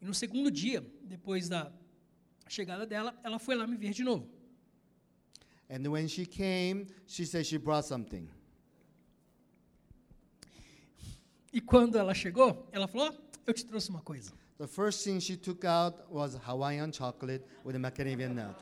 [0.00, 1.70] E no segundo dia, depois da
[2.48, 4.26] chegada dela, ela foi lá me ver de novo.
[5.68, 8.28] And when she came, she said she brought something.
[11.52, 14.32] E quando ela chegou, ela falou: "Ó, Eu te trouxe uma coisa.
[14.58, 18.54] The first thing she took out was Hawaiian chocolate with macadamia nut.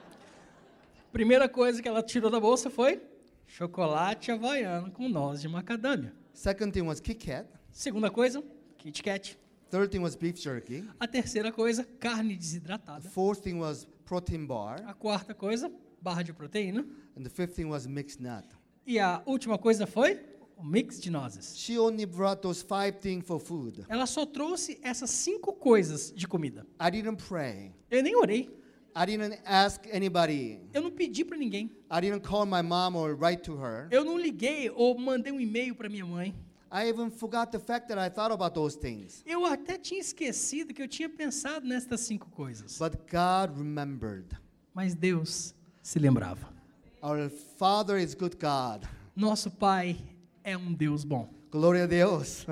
[1.13, 3.01] Primeira coisa que ela tirou da bolsa foi
[3.47, 6.13] chocolate havaiano com noz de macadâmia.
[6.35, 7.49] Second thing was Kit Kat.
[7.73, 8.43] Segunda coisa,
[8.77, 9.39] Kit Kat.
[9.71, 10.85] Third thing was beef jerky.
[11.01, 13.03] A terceira coisa, carne The desidratada.
[13.11, 14.83] fourth thing was protein bar.
[14.87, 16.87] A quarta coisa, barra de proteína.
[17.17, 18.45] And the fifth thing was mixed nut.
[18.87, 20.19] E a última coisa foi
[20.57, 21.57] o mix de nozes.
[21.59, 23.85] She only brought those five things for food.
[23.89, 26.67] Ela só trouxe essas cinco coisas de comida.
[26.81, 27.73] I didn't pray.
[27.91, 28.58] Eu nem orei.
[28.99, 30.59] I didn't ask anybody.
[30.75, 31.71] Eu não pedi para ninguém.
[31.89, 33.87] I didn't call my mom or write to her.
[33.93, 36.35] Eu não liguei ou mandei um e-mail para minha mãe.
[36.73, 39.23] I even forgot the fact that I thought about those things.
[39.25, 42.77] Eu até tinha esquecido que eu tinha pensado nestas cinco coisas.
[42.77, 44.37] But God remembered.
[44.75, 46.53] Mas Deus se lembrava.
[47.01, 48.85] Our Father is good God.
[49.15, 49.97] Nosso Pai
[50.43, 51.33] é um Deus bom.
[51.53, 52.45] Gloria a Dios.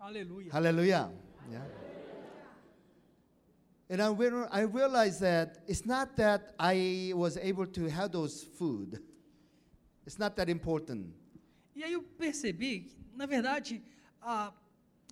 [0.00, 0.52] Aleluia.
[0.52, 1.25] Hallelujah.
[3.88, 8.42] And I, real- I realized that it's not that I was able to have those
[8.42, 9.00] food.
[10.04, 11.14] It's not that important.
[11.74, 13.82] E aí eu percebi que, na verdade,
[14.20, 14.52] a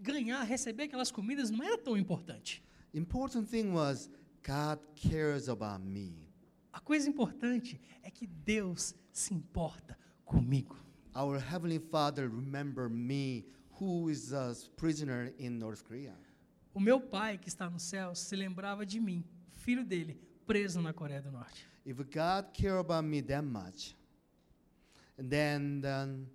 [0.02, 2.64] ganhar, receber aquelas comidas não era tão importante.
[2.92, 4.08] Important thing was
[4.42, 6.28] God cares about me.
[6.72, 10.76] A coisa importante é que Deus se importa comigo.
[11.14, 13.44] Our Heavenly Father remember me
[13.80, 16.14] who is a prisoner in North Korea.
[16.74, 20.92] O meu pai, que está no céu, se lembrava de mim, filho dele, preso na
[20.92, 21.66] Coreia do Norte.
[21.86, 23.94] If God care about me that much,
[25.16, 26.26] then, then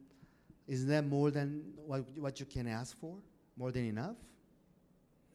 [0.68, 3.18] is that more than what, what you can ask for?
[3.58, 4.16] More than enough?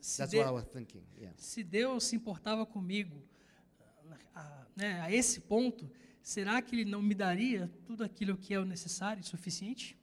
[0.01, 1.03] Se, That's de- what I was thinking.
[1.21, 1.33] Yeah.
[1.37, 3.23] se Deus se importava comigo
[4.35, 5.91] a, a- né, a esse ponto,
[6.23, 9.99] será que Ele não me daria tudo aquilo que é o necessário e suficiente?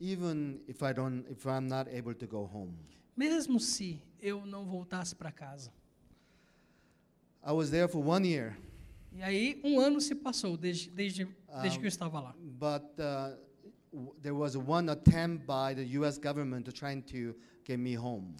[0.00, 2.74] Even if I don't, if I'm not able to go home.
[3.16, 5.72] Mesmo se eu não voltasse para casa.
[7.46, 8.56] I was there for one year,
[9.12, 11.26] E aí, um ano se passou desde, desde,
[11.62, 12.34] desde que eu estava lá.
[12.58, 13.36] but uh,
[14.20, 16.18] there was one attempt by the U.S.
[16.20, 18.34] government to trying to get me home.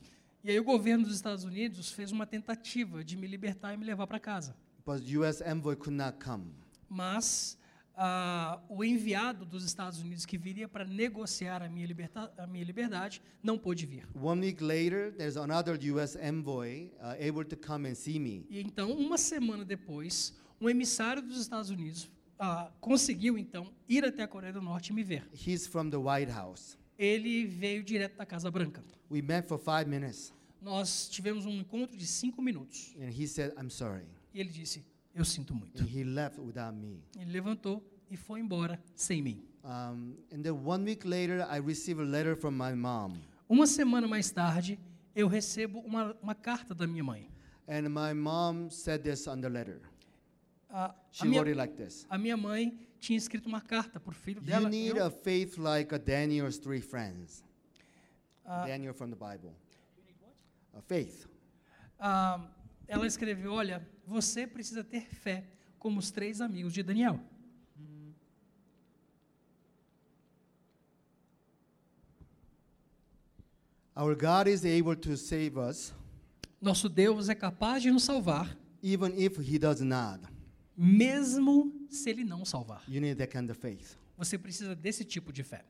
[0.45, 3.85] E aí, o governo dos Estados Unidos fez uma tentativa de me libertar e me
[3.85, 4.55] levar para casa.
[4.85, 5.43] But U.S.
[5.43, 6.53] envoy could not come.
[6.89, 7.57] Mas
[7.97, 11.89] ah, o enviado dos Estados Unidos que viria para negociar a minha,
[12.37, 14.07] a minha liberdade não pôde vir.
[14.15, 16.19] One week later, there's another U.S.
[16.19, 18.45] envoy uh, able to come and see me.
[18.51, 24.23] E então, uma semana depois, um emissário dos Estados Unidos ah, conseguiu então ir até
[24.23, 25.27] a Coreia do Norte e me ver.
[25.33, 26.77] He's from the White House.
[26.99, 28.83] Ele veio direto da Casa Branca.
[29.11, 33.53] We met for five minutes, Nós tivemos um encontro de cinco minutos and he said,
[33.59, 34.05] I'm sorry.
[34.35, 34.85] e ele disse:
[35.17, 35.83] Eu sinto muito.
[35.83, 37.03] And he left without me.
[37.19, 39.43] Ele levantou e foi embora sem mim.
[39.65, 43.15] Um, and then one week later, I received a letter from my mom.
[43.49, 44.79] Uma semana mais tarde,
[45.15, 47.31] eu recebo uma, uma carta da minha mãe.
[47.67, 49.81] And my mom said this on the letter.
[50.69, 53.99] A, a She minha, wrote it like this a minha mãe tinha escrito uma carta
[54.01, 54.69] para o filho You dela.
[54.69, 57.43] need eu- a faith like a Daniel's three friends.
[58.45, 58.67] Ah.
[58.67, 59.55] Daniel from the Bible.
[60.75, 61.27] A faith.
[61.99, 62.47] Ah,
[62.87, 65.45] ela escreveu: Olha, você precisa ter fé
[65.79, 67.21] como os três amigos de Daniel.
[73.97, 75.93] Our God is able to save us,
[76.61, 80.21] Nosso Deus é capaz de nos salvar, even if He does not.
[80.77, 82.83] mesmo se Ele não salvar.
[82.89, 83.97] You need that kind of faith.
[84.19, 85.65] Você precisa desse tipo de fé.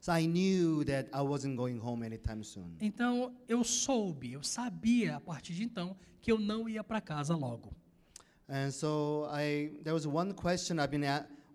[0.00, 2.76] So I knew that I wasn't going home anytime soon.
[2.80, 7.34] Então eu soube, eu sabia a partir de então que eu não ia para casa
[7.36, 7.74] logo.
[8.50, 11.04] And so I, there was one question I've been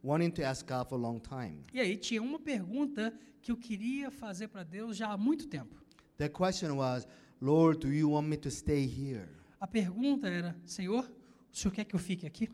[0.01, 1.65] wanting to ask God for a long time.
[1.73, 5.75] E aí tinha uma pergunta que eu queria fazer para Deus já há muito tempo.
[6.17, 7.05] That question was,
[7.41, 9.27] Lord, do you want me to stay here?
[9.59, 11.03] A pergunta era: Senhor,
[11.51, 12.49] o Senhor quer que eu fique aqui?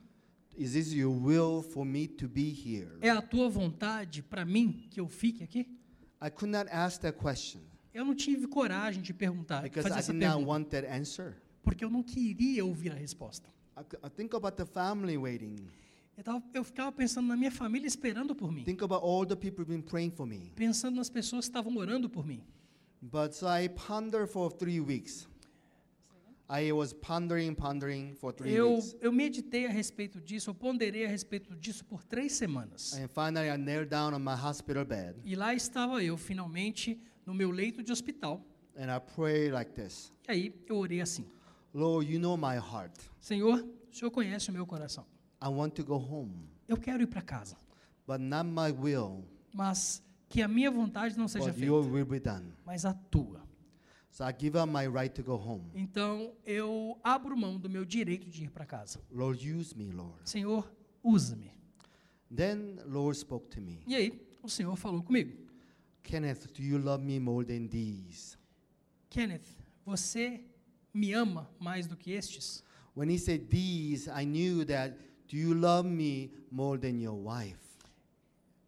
[0.58, 2.98] Is this your will for me to be here?
[3.00, 5.68] É a tua vontade para mim que eu fique aqui?
[6.20, 7.62] I could not ask that question
[7.94, 10.88] Eu não tive coragem de perguntar, because fazer I essa did not pergunta, want that
[10.88, 11.36] answer.
[11.64, 13.48] porque eu não queria ouvir a resposta.
[14.04, 15.56] I, think about the family waiting.
[16.18, 19.36] Eu, tava, eu ficava pensando na minha família esperando por mim, Think about all the
[19.36, 20.52] people been praying for me.
[20.56, 22.44] pensando nas pessoas que estavam orando por mim.
[23.02, 25.28] But so I pondered for three weeks.
[26.54, 28.96] I was pondering, pondering for three Eu, weeks.
[29.00, 32.94] eu meditei a respeito disso, eu ponderei a respeito disso por três semanas.
[32.94, 37.34] And finally, I knelt down on my hospital bed E lá estava eu, finalmente, no
[37.34, 38.46] meu leito de hospital.
[38.76, 41.26] and I prayed like this E aí eu orei assim:
[41.74, 42.98] Lord, you know my heart.
[43.20, 43.60] Senhor,
[43.92, 45.06] o Senhor conhece o meu coração.
[45.42, 47.58] I want to go home, Eu quero ir para casa,
[48.08, 52.06] but not my will, mas que a minha vontade não seja but feita, your will
[52.06, 52.54] be done.
[52.66, 53.42] mas a tua.
[54.12, 55.64] So I give up my right to go home.
[55.74, 59.00] Então eu abro mão do meu direito de ir para casa.
[59.10, 60.30] Lord, use me, Lord.
[60.30, 60.70] Senhor,
[61.02, 61.52] usa-me.
[62.34, 63.82] Then Lord spoke to me.
[63.88, 65.38] E aí o Senhor falou comigo:
[66.04, 68.38] Kenneth, do you love me more than these?
[69.10, 69.48] Kenneth,
[69.86, 70.44] você
[70.94, 72.64] me ama mais do que estes?
[72.96, 74.96] When he said these, I knew that
[75.28, 77.58] do you love me more than your wife?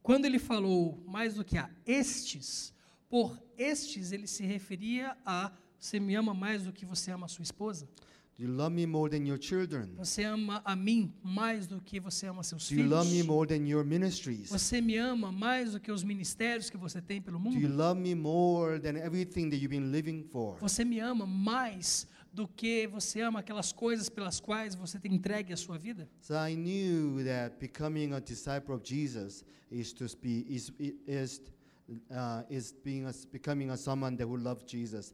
[0.02, 2.74] Quando ele falou mais do que a estes,
[3.10, 7.30] por estes ele se referia a você me ama mais do que você ama a
[7.30, 7.88] sua esposa?
[8.36, 9.94] Do you love me more than your children?
[9.96, 13.28] Você ama a mim mais do que você ama seus Do you love me filhos?
[13.28, 14.50] more than your ministries?
[14.50, 17.78] Você me ama mais do que os ministérios que você tem pelo Do you mundo?
[17.78, 20.58] love me more than everything that you've been living for?
[20.60, 25.54] Você me ama mais do que você ama aquelas coisas pelas quais você tem entregue
[25.54, 26.10] a sua vida?
[26.20, 30.72] So I knew that becoming a disciple of Jesus is to be is
[31.08, 31.42] is
[32.10, 35.14] uh, is being a, becoming a someone that who loves Jesus,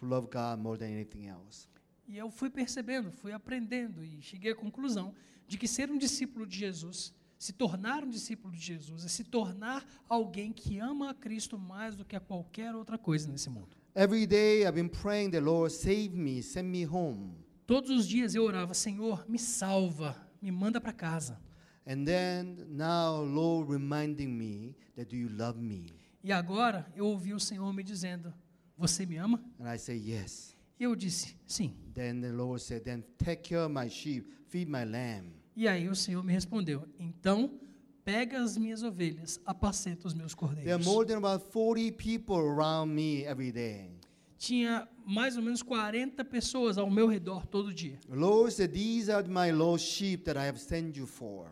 [0.00, 1.68] who love God more than anything else.
[2.08, 5.14] E eu fui percebendo, fui aprendendo e cheguei à conclusão
[5.46, 9.24] de que ser um discípulo de Jesus, se tornar um discípulo de Jesus, é se
[9.24, 13.75] tornar alguém que ama a Cristo mais do que a qualquer outra coisa nesse mundo.
[13.98, 17.34] Every day I've been praying the Lord save me, send me home.
[17.66, 21.40] Todos os dias eu orava, Senhor, me salva, me manda para casa.
[21.86, 25.86] And then now Lord reminding me that you love me?
[26.22, 28.34] E agora eu ouvi o Senhor me dizendo,
[28.76, 29.42] você me ama?
[29.58, 30.54] And I say yes.
[30.78, 31.74] E eu disse, sim.
[31.94, 35.32] Then the Lord said, then take care of my sheep, feed my lamb.
[35.56, 37.58] E aí o Senhor me respondeu, então
[38.06, 40.86] pega as minhas ovelhas, apacenta os meus There are cordeiros.
[40.86, 43.90] more than about 40 people around me every day.
[44.38, 47.98] Tinha mais ou menos 40 pessoas ao meu redor todo dia.
[48.08, 51.50] Lord said, These are my lost sheep that I have sent you for.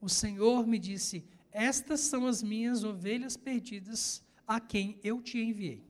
[0.00, 5.84] O Senhor me disse: Estas são as minhas ovelhas perdidas a quem eu te enviei.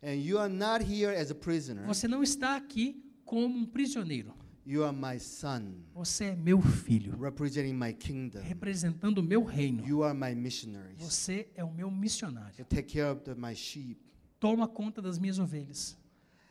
[0.00, 1.84] And you are not here as a prisoner.
[1.86, 4.32] Você não está aqui como um prisioneiro.
[4.70, 5.62] You are my son,
[5.94, 8.40] Você é meu filho, representing my kingdom.
[8.42, 9.82] representando o meu reino.
[9.88, 10.98] You are my missionaries.
[10.98, 12.54] Você é o meu missionário.
[12.58, 13.98] You take care of the, my sheep.
[14.38, 15.96] Toma conta das minhas ovelhas.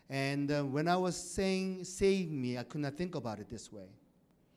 [0.10, 3.72] And uh, when I was saying, save me, I could not think about it this
[3.72, 3.88] way.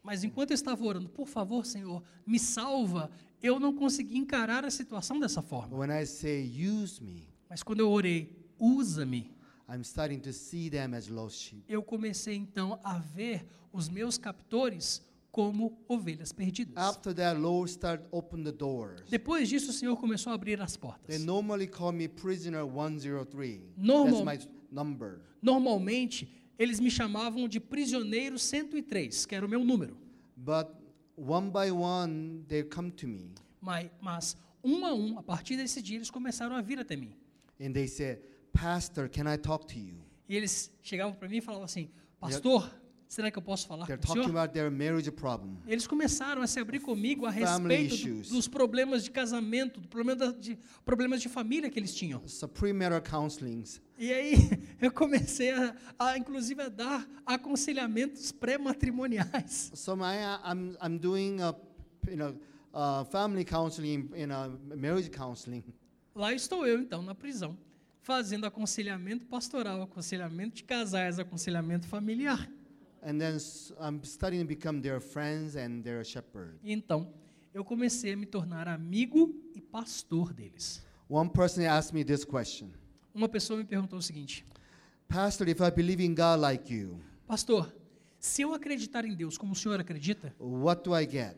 [0.03, 3.11] Mas enquanto eu estava orando, por favor, Senhor, me salva,
[3.43, 5.77] eu não consegui encarar a situação dessa forma.
[5.77, 9.31] When I say, use me, Mas quando eu orei, usa-me,
[9.71, 11.63] I'm starting to see them as lost sheep.
[11.69, 15.01] eu comecei então a ver os meus captores
[15.31, 16.77] como ovelhas perdidas.
[16.77, 19.03] After that, Lord started open the doors.
[19.09, 21.25] Depois disso, o Senhor começou a abrir as They portas.
[21.25, 23.61] normally call me prisoner 103.
[23.77, 25.21] Normal- That's my number.
[25.41, 29.97] Normalmente, eles me chamavam de prisioneiro 103, que era o meu número.
[30.37, 30.69] But
[31.17, 35.81] one by one, they come to me Mas, mas um a um, a partir desse
[35.81, 37.15] dia, eles começaram a vir até mim.
[37.61, 38.19] and they say,
[38.53, 39.97] Pastor, can I talk to you?
[40.29, 41.91] E eles chegavam para mim e falavam assim:
[42.21, 42.71] Pastor,
[43.09, 44.39] será que eu posso falar They're com o talking senhor?
[44.39, 45.57] about their marriage problem.
[45.67, 48.29] Eles começaram a se abrir comigo a Family respeito do- issues.
[48.29, 52.23] dos problemas de casamento, do problema da- de, problemas de família que eles tinham.
[52.29, 53.81] So premarital counselings.
[53.99, 54.35] E aí
[54.81, 59.73] eu comecei a, a inclusive, a dar aconselhamentos pré-matrimoniais.
[59.75, 60.05] So my,
[60.45, 61.55] I'm, I'm doing a,
[62.09, 62.37] you know,
[62.73, 65.65] uh, family counseling, you know, marriage counseling.
[66.15, 67.57] Lá estou eu, então, na prisão,
[68.03, 72.51] fazendo aconselhamento pastoral, aconselhamento de casais, aconselhamento familiar.
[73.03, 76.59] And then s- I'm starting to become their friends and their shepherd.
[76.63, 77.13] Então,
[77.55, 80.83] eu comecei a me tornar amigo e pastor deles.
[81.09, 82.71] One person asked me this question.
[83.15, 84.45] Uma pessoa me perguntou o seguinte:
[85.09, 87.73] Pastor, if I believe in God like you, Pastor,
[88.19, 91.37] se eu acreditar em Deus como o senhor acredita, what do I get?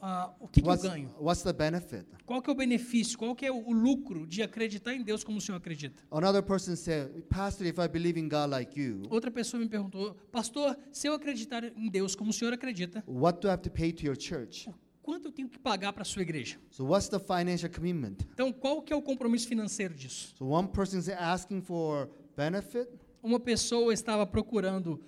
[0.00, 1.14] Ah, o que, que eu ganho?
[1.20, 2.06] what's the benefit?
[2.24, 3.18] Qual que é o benefício?
[3.18, 6.02] Qual que é o, o lucro de acreditar em Deus como o senhor acredita?
[6.10, 10.14] Another person said, Pastor, if I believe in God like you, Outra pessoa me perguntou:
[10.32, 13.70] Pastor, se eu acreditar em Deus como o senhor acredita, what do I have to
[13.70, 14.68] pay to your church?
[15.02, 16.56] quanto eu tenho que pagar para a sua igreja?
[16.70, 18.18] So what's the financial commitment?
[18.32, 20.34] Então, qual que é o compromisso financeiro disso?
[20.38, 22.88] So one person is asking for benefit,
[23.22, 24.98] Uma pessoa estava procurando,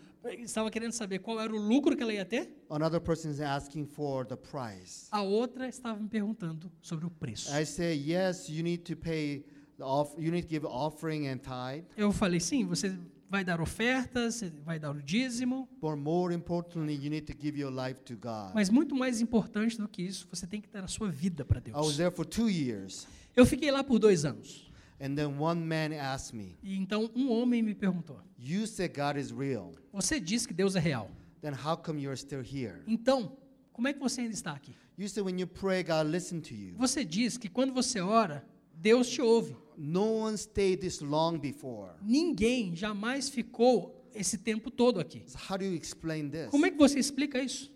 [0.41, 2.51] estava querendo saber qual era o lucro que ela ia ter.
[2.71, 5.07] another person is asking for the price.
[5.11, 7.51] A outra estava me perguntando sobre o preço.
[7.57, 9.45] I say, yes, you need to pay
[9.77, 12.97] the off, you need to give offering and tithe, Eu falei, sim, você
[13.29, 17.73] vai dar ofertas, vai dar o dízimo, but more importantly, you need to give your
[17.73, 18.53] life to God.
[18.55, 21.59] mas muito mais importante do que isso, você tem que dar a sua vida para
[21.67, 21.97] I was Deus.
[21.97, 24.71] there for two years, Eu fiquei lá por dois anos.
[25.03, 29.19] And then one man asked me, E então um homem me perguntou: "You said God
[29.19, 31.11] is real, Você diz que Deus é real.
[31.41, 32.83] then how come you're still here?
[32.87, 33.37] Então,
[33.73, 34.73] como é que você ainda está aqui?
[34.97, 36.07] You said when you pray, God
[36.43, 36.77] to you.
[36.77, 39.57] Você diz que quando você ora, Deus te ouve.
[39.77, 41.93] No one stayed this long before.
[42.03, 45.25] Ninguém jamais ficou esse tempo todo aqui.
[45.27, 47.72] So how do you explain this?" Como é que você explica isso?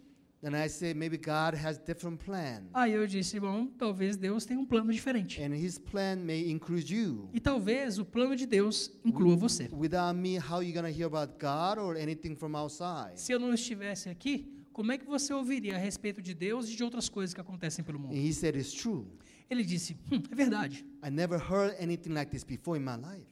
[0.47, 4.61] Then I say maybe God has different plan, Aí eu disse, bom, talvez Deus tenha
[4.61, 5.43] um plano diferente.
[5.43, 7.29] and His plan may include you.
[7.35, 9.69] E talvez o plano de Deus inclua você.
[9.73, 13.19] Without me, how you gonna hear about God or anything from outside?
[13.21, 16.77] Se eu não estivesse aqui, como é que você ouviria a respeito de Deus e
[16.77, 18.15] de outras coisas que acontecem pelo And mundo?
[18.17, 19.05] he said it's true.
[19.51, 20.87] Ele disse, hum, é verdade.
[21.05, 23.27] I never heard anything like this before in my life.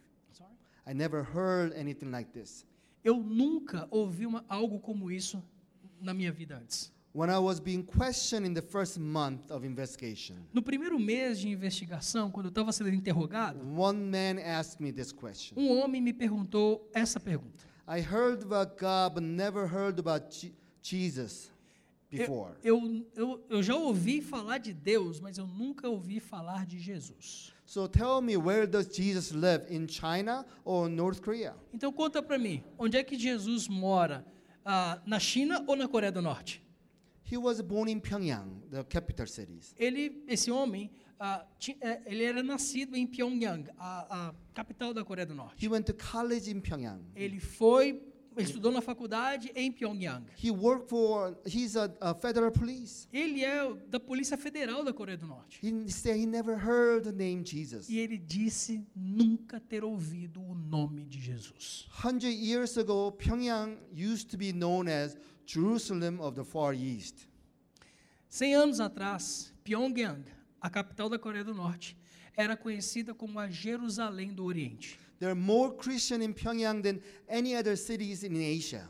[0.85, 2.67] I never heard anything like this.
[3.05, 5.41] Eu nunca ouvi uma, algo como isso
[6.01, 6.93] na minha vida antes.
[7.15, 11.49] When I was being questioned in the first month of investigation, No primeiro mês de
[11.49, 15.57] investigação, quando eu estava sendo interrogado, one man asked me this question.
[15.57, 17.65] um homem me perguntou essa pergunta.
[17.87, 20.53] I heard about God, but never heard about Je-
[20.83, 21.53] Jesus
[22.11, 22.57] before.
[22.65, 27.53] Eu, eu, eu já ouvi falar de Deus, mas eu nunca ouvi falar de Jesus.
[27.65, 29.65] So tell me, where does Jesus live?
[29.73, 31.55] In China or North Korea?
[31.73, 34.27] Então conta para mim, onde é que Jesus mora?
[34.65, 36.64] Ah, na China ou na Coreia do Norte?
[37.31, 39.75] He was born in Pyongyang, the capital cities.
[39.79, 45.03] Ele, esse homem, ah, ti- eh, ele era nascido em Pyongyang, a, a capital da
[45.05, 45.65] Coreia do Norte.
[45.65, 47.01] He went to college in Pyongyang.
[47.17, 48.03] Ele foi,
[48.37, 50.27] estudou na faculdade em Pyongyang.
[50.37, 53.09] He worked for, he's a, a federal police.
[53.11, 55.61] Ele é da Polícia Federal da Coreia do Norte.
[55.63, 57.89] He said he never heard the name Jesus.
[57.89, 61.87] E ele disse nunca ter ouvido o nome de Jesus.
[62.05, 65.17] Hundred years ago, Pyongyang used to be known as
[65.47, 67.29] Jerusalem of the Far East.
[68.29, 70.25] Cem anos atrás, Pyongyang,
[70.61, 71.97] a capital da Coreia do Norte,
[72.37, 74.99] era conhecida como a Jerusalém do Oriente.
[75.21, 78.89] There are more Christians in Pyongyang than any other cities in Asia.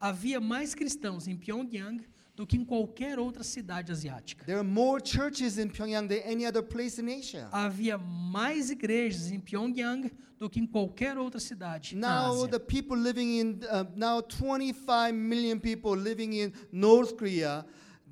[0.00, 2.00] Havia mais cristãos em Pyongyang
[2.40, 4.46] do que em qualquer outra cidade asiática.
[4.46, 7.46] There are more churches in Pyongyang than any other place in Asia.
[7.52, 12.52] Havia mais igrejas em Pyongyang do que em qualquer outra cidade na Now Ásia.
[12.52, 17.66] the people living in uh, now 25 million people living in North Korea,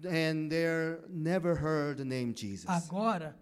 [0.06, 2.68] and they're never heard the name Jesus.
[2.68, 3.34] Agora,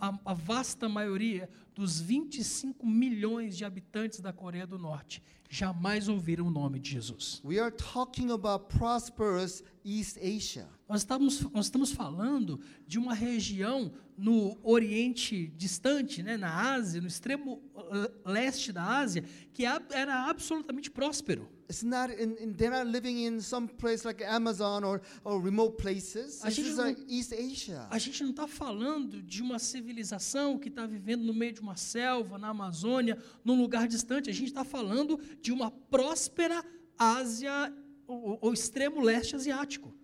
[0.00, 6.46] a, a vasta maioria dos 25 milhões de habitantes da Coreia do Norte jamais ouviram
[6.46, 7.40] o nome de Jesus.
[7.44, 10.66] We are talking about prosperous East Asia.
[10.88, 17.06] Nós estamos, nós estamos falando de uma região no Oriente distante, né, na Ásia, no
[17.06, 21.48] extremo uh, leste da Ásia, que a- era absolutamente próspero.
[21.72, 25.78] It's not in, in- they're not living in some place like Amazon or, or remote
[25.78, 26.42] places.
[26.42, 27.86] A This gente is não- like East Asia.
[27.90, 31.76] A gente não está falando de uma civilização que está vivendo no meio de uma
[31.76, 34.28] selva, na Amazônia, num lugar distante.
[34.28, 36.62] A gente está falando de uma próspera
[36.98, 37.72] Ásia,
[38.06, 39.94] o, o extremo leste asiático.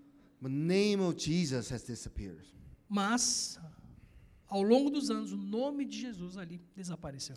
[0.40, 2.46] The name of Jesus has disappeared.
[2.88, 3.58] Mas,
[4.48, 7.36] ao longo dos anos, o nome de Jesus ali desapareceu.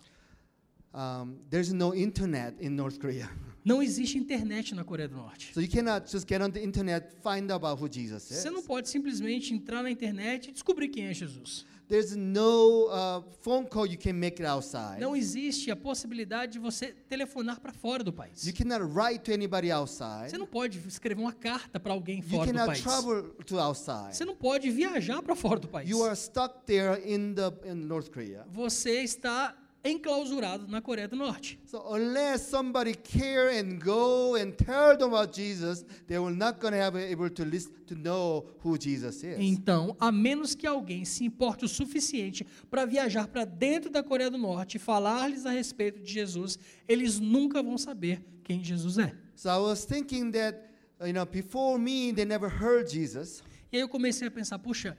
[0.93, 3.29] Um, there's no internet in North Korea.
[3.63, 5.53] Não existe internet na Coreia do Norte.
[5.53, 8.37] So you cannot just get on the internet, find out about who Jesus is.
[8.37, 11.65] Você não pode simplesmente entrar na internet e descobrir quem é Jesus.
[11.87, 15.01] There's no uh, phone call you can make it outside.
[15.01, 18.47] Não existe a possibilidade de você telefonar para fora do país.
[18.47, 20.29] You cannot write to anybody outside.
[20.29, 22.81] Você não pode escrever uma carta para alguém You fora do cannot país.
[22.81, 24.15] travel to outside.
[24.15, 25.89] Você não pode viajar para fora do país.
[25.89, 28.45] You are stuck there in the in North Korea.
[28.49, 29.53] Você está
[29.83, 31.59] enclausurado na Coreia do Norte.
[31.65, 36.77] So unless somebody care and go and tell them about Jesus, they will not gonna
[36.77, 39.37] have able to listen to know who Jesus is.
[39.39, 44.29] Então, a menos que alguém se importe o suficiente para viajar para dentro da Coreia
[44.29, 49.13] do Norte e falar-lhes a respeito de Jesus, eles nunca vão saber quem Jesus é.
[49.35, 50.57] So I was thinking that
[51.03, 53.43] you know before me they never heard Jesus.
[53.71, 54.97] E aí eu comecei a pensar, puxa,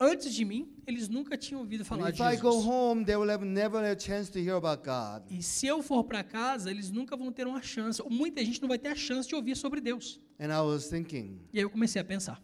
[0.00, 2.64] antes de mim, eles nunca tinham ouvido falar de Jesus.
[2.64, 5.22] home, they will have never a chance to hear about God.
[5.30, 8.60] E se eu for para casa, eles nunca vão ter uma chance, ou muita gente
[8.60, 10.20] não vai ter a chance de ouvir sobre Deus.
[10.40, 12.40] And I was thinking, E aí eu comecei a pensar,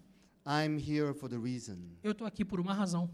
[0.46, 1.76] I'm here for the reason.
[2.02, 3.09] eu estou aqui por uma razão.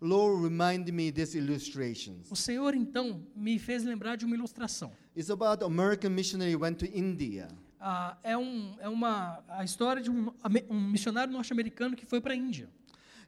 [0.00, 2.30] Lord reminded me these illustrations.
[2.30, 4.92] O Senhor, então, me fez lembrar de uma ilustração.
[5.16, 7.48] It's about American missionary who went to India.
[7.80, 10.30] Ah, é um, é uma, a história de um,
[10.68, 12.68] um missionário norte-americano que foi para a Índia.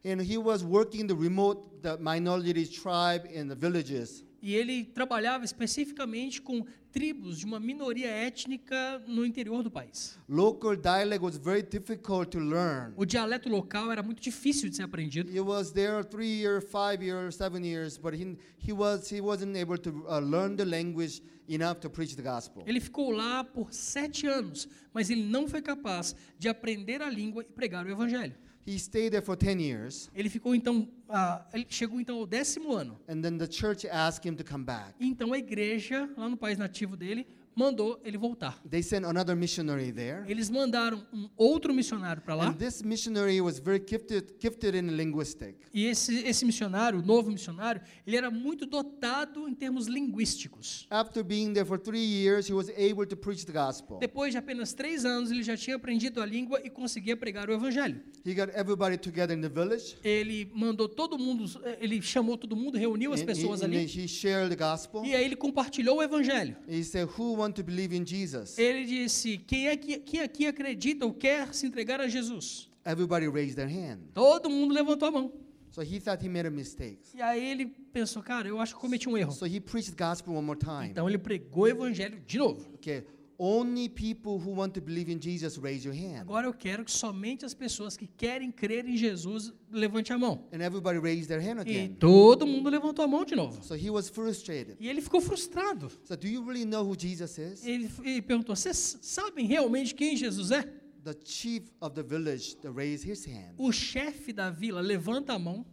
[0.07, 4.22] And he was working in the remote the minority tribe in the villages.
[4.40, 10.16] E ele trabalhava especificamente com tribos de uma minoria étnica no interior do país.
[10.28, 12.94] Local dialect was very difficult to learn.
[12.96, 15.30] O dialeto local era muito difícil de ser aprendido.
[15.30, 19.57] He was there three years, five years, seven years, but he, he was he wasn't
[19.57, 22.62] able to uh, learn the language enough to preach the gospel.
[22.66, 27.42] Ele ficou lá por sete anos, mas ele não foi capaz de aprender a língua
[27.42, 28.34] e pregar o evangelho.
[28.66, 32.72] He stayed there for ten years, Ele ficou então, ah, ele chegou então ao décimo
[32.72, 32.98] ano.
[33.08, 34.92] and then the church asked him to come back.
[34.98, 37.26] E então a igreja lá no país nativo dele
[37.57, 38.61] mandou ele voltar.
[38.68, 42.48] They sent another missionary there, Eles mandaram um outro missionário para lá.
[42.48, 45.57] and this missionary was very gifted gifted in linguistic.
[45.72, 50.86] E esse, esse missionário, o novo missionário, ele era muito dotado em termos linguísticos.
[50.90, 53.98] After being there for three years, he was able to preach the gospel.
[53.98, 57.52] Depois de apenas três anos, ele já tinha aprendido a língua e conseguia pregar o
[57.52, 58.00] evangelho.
[58.24, 59.96] He got everybody together in the village.
[60.04, 61.44] Ele mandou todo mundo,
[61.80, 65.04] ele chamou todo mundo, reuniu as and he- pessoas and ali he shared the gospel.
[65.04, 66.57] e aí ele compartilhou o evangelho.
[66.68, 70.47] He said, "Who want to believe in Jesus?" Ele disse: quem, é que, quem aqui
[70.47, 72.70] acredita ou quer se entregar a Jesus?
[72.84, 74.01] Everybody raised their hand.
[74.14, 75.32] Todo mundo levantou a mão.
[75.70, 77.01] So he thought he made a mistake.
[77.14, 79.32] E aí ele pensou: cara, eu acho que cometi um erro.
[79.32, 80.88] So he preached gospel one more time.
[80.90, 82.66] Então ele pregou o evangelho de novo.
[82.74, 83.05] Okay,
[83.39, 86.22] only people who want to believe in Jesus raise your hand.
[86.22, 90.45] Agora eu quero que somente as pessoas que querem crer em Jesus levante a mão.
[90.53, 91.97] And everybody raised their hand E again.
[91.99, 93.62] todo mundo levantou a mão de novo.
[93.62, 94.76] So he was frustrated.
[94.80, 95.91] E ele ficou frustrado.
[96.05, 97.64] So do you really know who Jesus is?
[97.66, 100.62] Ele, ele perguntou: Vocês sabem realmente quem Jesus é?
[101.05, 103.55] The chief of the village raised his hand.
[103.59, 105.64] O chefe da vila levanta a mão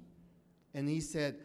[0.76, 1.36] And he said,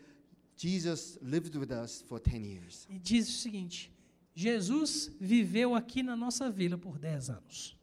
[0.57, 2.87] Jesus lived with us for 10 years.
[2.91, 3.93] e diz o seguinte:
[4.39, 7.77] Jesus viveu aqui na nossa vila por 10 anos.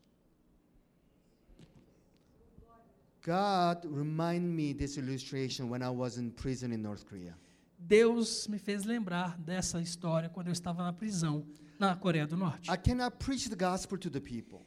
[3.22, 7.36] God reminded me this illustration when I was in prison in North Korea.
[7.78, 11.46] Deus me fez lembrar dessa história quando eu estava na prisão
[11.78, 12.72] na Coreia do Norte.
[12.72, 14.66] I cannot preach the gospel to the people.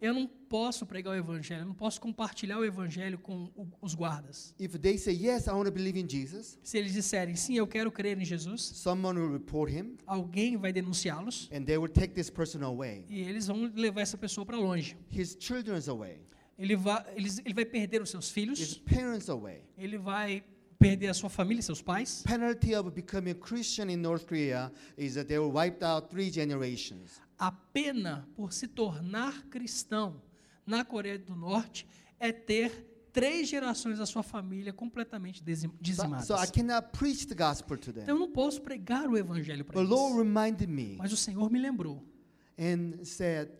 [0.00, 3.50] Eu não posso pregar o evangelho, eu não posso compartilhar o evangelho com
[3.80, 4.54] os guardas.
[4.58, 7.66] If they say, Yes, I want to believe in Jesus, Se eles disserem sim, eu
[7.66, 12.14] quero crer em Jesus, someone will report him alguém vai denunciá-los and they will take
[12.14, 13.04] this person away.
[13.08, 14.96] e eles vão levar essa pessoa para longe.
[15.10, 16.20] His children's away,
[16.58, 19.62] Ele vai, eles, ele vai perder os seus his filhos, parents away.
[19.76, 20.42] ele vai
[20.78, 22.22] perder a sua família, seus pais.
[22.24, 26.30] Penalty of becoming a Christian in North Korea is that they will wipe out three
[26.30, 27.20] generations.
[27.38, 30.20] A pena por se tornar cristão
[30.66, 31.86] na Coreia do Norte
[32.18, 36.26] é ter três gerações da sua família completamente dizim- So, dizimadas.
[36.26, 38.02] so I cannot preach the gospel to them.
[38.02, 40.16] Então eu não posso pregar o evangelho para eles.
[40.16, 42.04] reminded me Mas o Senhor me lembrou.
[42.58, 43.50] and said,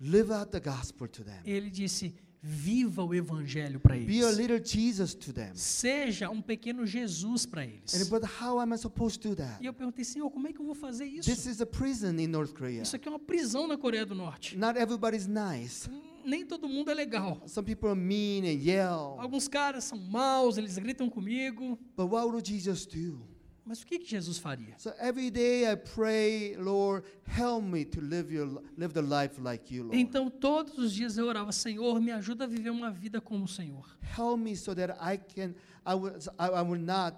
[0.00, 1.40] live out the gospel to them.
[1.44, 4.36] Ele disse: viva o evangelho para Be a eles.
[4.36, 5.52] little Jesus to them.
[5.54, 8.08] Seja um pequeno Jesus para And eles.
[8.08, 9.62] but how am I supposed to do that?
[9.62, 11.48] E eu perguntei, Senhor, como é que eu vou fazer This isso?
[11.50, 12.82] is a prison in North Korea.
[12.82, 14.56] Isso aqui é uma prisão na Coreia do Norte.
[14.56, 15.88] Not everybody's nice.
[16.24, 17.42] Nem todo mundo é legal.
[17.46, 19.16] Some people are mean and yell.
[19.20, 21.78] Alguns caras são maus, eles gritam comigo.
[21.96, 23.20] But what would Jesus do?
[23.64, 24.74] Mas o que, que Jesus faria?
[24.78, 29.72] So every day I pray, Lord, help me to live your live the life like
[29.72, 29.96] you, Lord.
[29.96, 33.48] Então, todos os dias eu orava, Senhor, me ajuda a viver uma vida como o
[33.48, 33.86] Senhor.
[34.18, 35.54] Help me so that I can
[35.86, 37.16] I will I, will not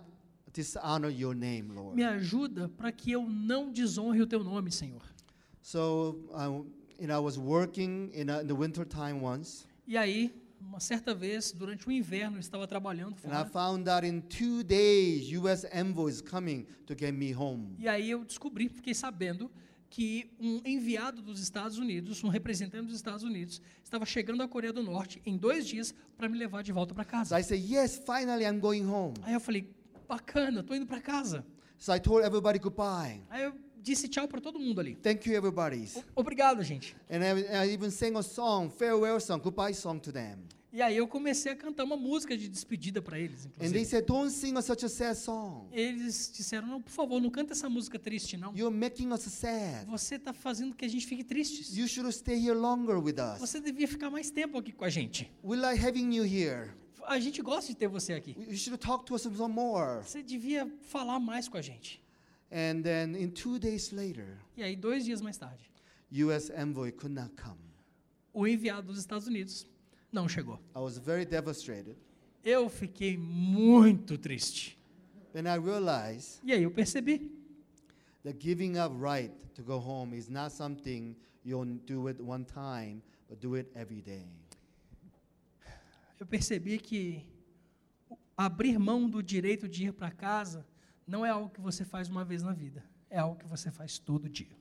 [0.53, 1.97] dishonor your name, Lord.
[1.97, 5.03] Me ajuda para que eu não desonre o teu nome, Senhor.
[5.63, 6.47] So I,
[7.01, 10.33] you know, I was working in, a, in the winter time once, E aí,
[10.69, 13.45] uma certa vez, durante o inverno, eu estava trabalhando and I fora.
[13.47, 15.67] found out in two days U.S.
[15.73, 17.75] envoy is coming to get me home.
[17.79, 19.51] E aí eu descobri, fiquei sabendo
[19.91, 24.73] que um enviado dos Estados Unidos, um representante dos Estados Unidos, estava chegando à Coreia
[24.73, 27.39] do Norte em dois dias para me levar de volta para So casa.
[27.39, 29.15] I said, yes, finally I'm going home.
[29.23, 29.73] Aí eu falei,
[30.09, 31.47] bacana, tô indo para casa.
[31.79, 33.23] So I told everybody goodbye.
[33.31, 33.55] Aí eu
[33.85, 34.97] disse tchau para todo mundo ali.
[34.97, 35.87] Thank you, everybody.
[36.17, 36.97] Obrigado, gente.
[37.11, 40.39] And I, I even sang a song, farewell song, goodbye song to them.
[40.73, 43.87] E aí eu comecei a cantar uma música de despedida para eles, And they inclusive.
[43.87, 45.69] said, don't sing a, such a sad song.
[45.71, 48.53] Eles disseram, não, por favor, não canta essa música triste, não.
[48.57, 49.87] You're making us sad.
[49.87, 51.77] Você está fazendo que a gente fique tristes.
[51.77, 53.39] You should stay here longer with us.
[53.39, 55.31] Você devia ficar mais tempo aqui com a gente.
[55.45, 56.73] We like having you here.
[57.07, 58.35] A gente gosta de ter você aqui.
[58.37, 60.03] You should talk to us more.
[60.03, 62.03] Você devia falar mais com a gente.
[62.57, 65.69] And then in two days later, E aí, dois dias mais tarde,
[66.13, 66.53] U.S.
[66.53, 67.59] envoy could not come.
[68.33, 69.67] o enviado dos Estados Unidos
[70.13, 70.61] não chegou.
[70.75, 71.97] I was very devastated.
[72.45, 74.79] Eu fiquei muito triste.
[75.33, 77.29] Then I realized E aí eu percebi
[78.23, 82.45] that giving up right to go home is not something you only do it one
[82.45, 84.25] time, but do it every day.
[86.21, 87.27] eu percebi que
[88.09, 90.65] o- abrir mão do direito de ir para casa
[91.07, 93.99] não é algo que você faz uma vez na vida, é algo que você faz
[93.99, 94.57] todo dia.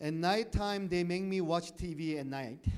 [0.00, 2.60] At nighttime, they make me watch TV at night.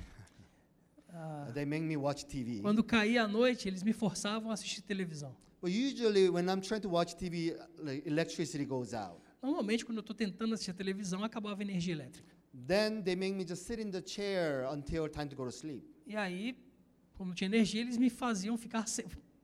[1.14, 2.62] Ah, They make me watch TV.
[2.62, 5.36] quando caía a noite, eles me forçavam a assistir televisão.
[5.60, 7.54] But usually, when I'm trying to watch TV,
[8.06, 9.20] electricity goes out.
[9.42, 12.32] Normalmente, quando eu estou tentando assistir televisão, acabava a energia elétrica.
[12.66, 15.84] Then they make me just sit in the chair until time to go to sleep.
[16.06, 16.56] E aí,
[17.12, 18.86] como não tinha energia, eles me faziam ficar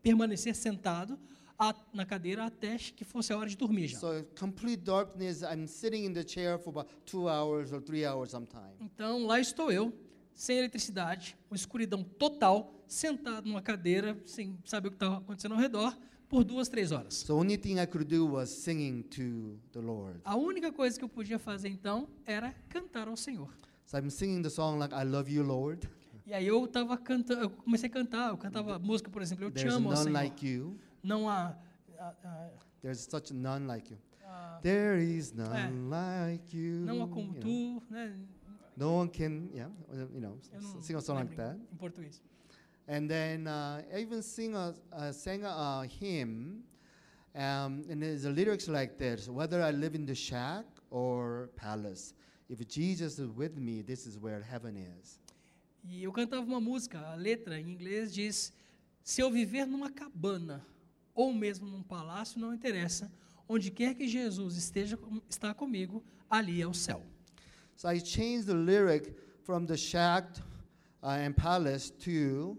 [0.03, 1.19] permanecer sentado
[1.59, 3.99] a- na cadeira até que fosse a hora de dormir já.
[3.99, 5.43] So complete darkness.
[5.43, 8.77] I'm sitting in the chair for about two hours or three hours sometimes.
[8.81, 9.93] Então, lá estou eu,
[10.33, 15.61] sem eletricidade, uma escuridão total, sentado numa cadeira, sem saber o que estava acontecendo ao
[15.61, 15.97] redor,
[16.29, 17.15] por duas, três horas.
[17.15, 20.21] So only thing I could do was singing to the Lord.
[20.25, 23.53] A única coisa que eu podia fazer então era cantar ao Senhor.
[23.87, 25.89] So I'm singing the song like "I love you, Lord."
[26.27, 29.51] E aí eu tava cantando, eu comecei a cantar, eu cantava música, por exemplo, eu
[29.51, 30.23] te There's amo, ó none Senhor.
[30.23, 30.79] like you.
[31.09, 31.57] Não há,
[32.83, 33.99] There's such none like you.
[34.25, 36.85] há- There is none like you.
[36.85, 37.81] não há como you know.
[37.81, 38.15] tu, né?
[38.77, 39.69] No one can, yeah,
[40.15, 40.39] you know,
[40.81, 41.57] sing a song like that.
[41.73, 42.21] em, português.
[42.87, 46.63] And then uh, I even sing a, uh, sang a, hymn,
[47.35, 52.15] um, and there's the lyrics like this: Whether I live in the shack or palace,
[52.49, 55.19] if Jesus is with me, this is where heaven is.
[55.85, 58.53] E eu cantava uma música, a letra em inglês diz:
[59.03, 60.65] Se eu viver numa cabana
[61.19, 63.11] ou mesmo num palácio, não interessa,
[63.49, 64.97] onde quer que Jesus esteja
[65.29, 66.01] está comigo,
[66.31, 67.05] ali é o céu.
[67.75, 69.13] So I changed the lyric
[69.43, 70.41] from the shack
[71.03, 72.57] uh, and palace to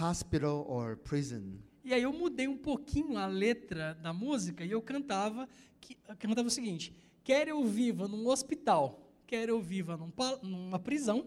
[0.00, 1.58] hospital or prison.
[1.84, 5.48] E aí eu mudei um pouquinho a letra da música e eu cantava
[5.80, 10.12] que eu cantava o seguinte: quer eu viva num hospital, quer eu viva num
[10.42, 11.26] numa prisão,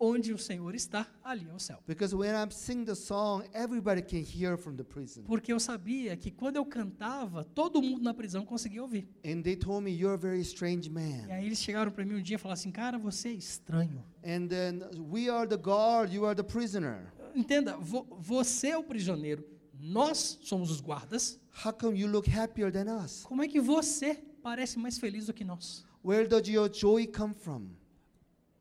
[0.00, 1.82] onde o Senhor está, ali é o céu.
[1.86, 5.22] Because when I sing the song, everybody can hear from the prison.
[5.24, 9.08] Porque eu sabia que quando eu cantava, todo mundo na prisão conseguia ouvir.
[9.24, 11.26] And they told me, You're a very strange E man.
[11.32, 14.04] aí eles chegaram para mim um dia e falaram assim: "Cara, você é estranho.
[14.24, 14.80] And then
[15.10, 17.12] we are the guard, you are the prisoner.
[17.34, 19.44] Entenda, vo- você é o prisioneiro,
[19.78, 21.38] nós somos os guardas.
[21.64, 23.22] How come you look happier than us?
[23.24, 25.84] Como é que você parece mais feliz do que nós?
[26.04, 27.70] Where does your joy come from?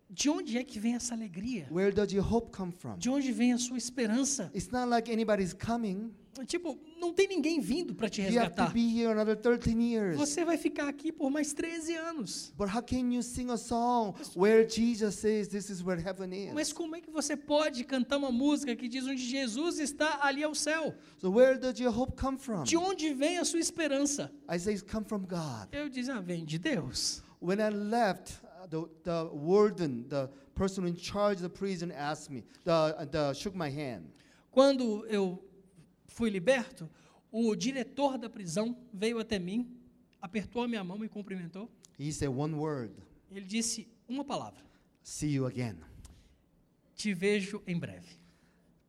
[0.09, 1.67] De onde é que vem essa alegria?
[1.69, 2.97] Where does your hope come from?
[2.97, 4.49] De onde vem a sua esperança?
[4.55, 6.13] It's not like anybody's coming.
[6.45, 8.73] Tipo, não tem ninguém vindo para te You have to resgatar.
[8.73, 10.17] be here another 13 years.
[10.17, 12.53] Você vai ficar aqui por mais 13 anos.
[12.55, 16.67] But how can you sing a song where Jesus says this is where heaven Mas
[16.67, 16.73] is?
[16.73, 20.53] como é que você pode cantar uma música que diz onde Jesus está ali ao
[20.53, 20.93] céu?
[21.17, 22.63] So where does your hope come from?
[22.63, 24.31] De onde vem a sua esperança?
[24.49, 25.67] I say it's come from God.
[25.71, 27.23] Eu disse, ah, vem de Deus.
[27.41, 28.33] When I left,
[28.69, 33.55] the, the warden, the person in charge of the prison asked me, the, the, shook
[33.55, 34.05] my hand.
[34.51, 35.39] Quando eu
[36.07, 36.89] fui liberto,
[37.31, 39.67] o diretor da prisão veio até mim,
[40.21, 41.69] apertou a minha mão, me cumprimentou.
[41.99, 42.93] He said one word,
[43.31, 44.63] Ele disse uma palavra:
[45.03, 45.77] see you again.
[46.95, 48.17] Te vejo em breve.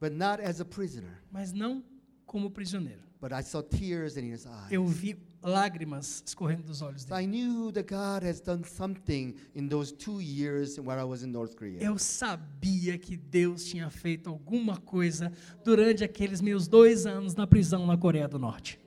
[0.01, 1.83] But not as a prisoner, Mas não
[2.25, 3.03] como prisioneiro.
[3.21, 4.71] but I saw tears in his eyes.
[4.71, 5.17] Eu vi
[5.49, 7.27] lágrimas escorrendo dos olhos So I dele.
[7.27, 11.57] knew that God has done something in those two years when I was in North
[11.57, 11.81] Korea.
[11.83, 15.33] Eu sabia que Deus tinha feito alguma coisa
[15.65, 18.79] durante aqueles meus dois anos na prisão na Coreia do Norte.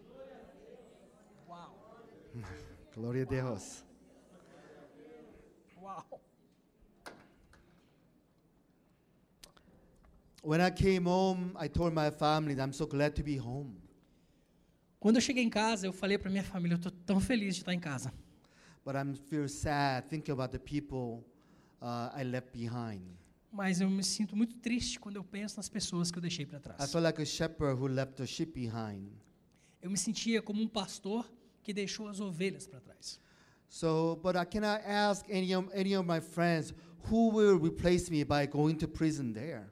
[2.96, 3.84] Gloria a Dios.
[5.82, 6.22] Uau!
[10.44, 13.81] When I came home, I told my family that I'm so glad to be home.
[15.02, 17.62] Quando eu cheguei em casa, eu falei para minha família, eu estou tão feliz de
[17.62, 18.14] estar em casa.
[18.86, 21.26] But I'm feel sad thinking about the people
[21.82, 23.02] uh, I left behind.
[23.52, 26.60] Mas eu me sinto muito triste quando eu penso nas pessoas que eu deixei para
[26.60, 26.94] I trás.
[26.94, 29.10] like a shepherd who left the sheep behind.
[29.82, 31.28] Eu me sentia como um pastor
[31.64, 33.20] que deixou as ovelhas para trás.
[33.68, 36.76] So, but I cannot ask any of, any of my friends
[37.10, 39.66] who will replace me by going to prison there.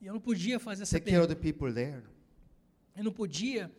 [0.00, 1.40] E eu não podia fazer essa Take care of pergunta.
[1.40, 2.02] the people there.
[2.96, 3.70] Eu não podia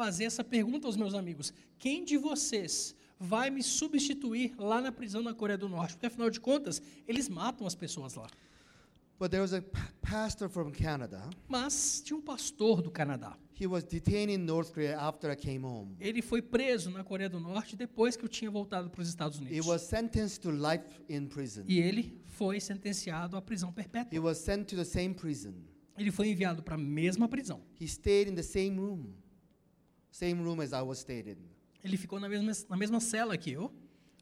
[0.00, 1.52] fazer essa pergunta aos meus amigos.
[1.78, 5.92] Quem de vocês vai me substituir lá na prisão na Coreia do Norte?
[5.94, 8.26] Porque afinal de contas, eles matam as pessoas lá.
[9.18, 11.28] But there was a pa- pastor from Canada.
[11.46, 13.36] Mas tinha um pastor do Canadá.
[13.60, 15.94] He was detained in North Korea after I came home.
[16.00, 19.38] Ele foi preso na Coreia do Norte depois que eu tinha voltado para os Estados
[19.38, 19.66] He Unidos.
[19.66, 21.64] was sentenced to life in prison.
[21.68, 24.18] E ele foi sentenciado à prisão He perpétua.
[24.22, 25.52] was sent to the same prison.
[25.98, 27.60] Ele foi enviado para a mesma prisão.
[27.78, 29.12] He stayed in the same room,
[30.10, 31.04] same room as I was.
[31.82, 33.72] Ele ficou na mesma, na mesma cela que eu.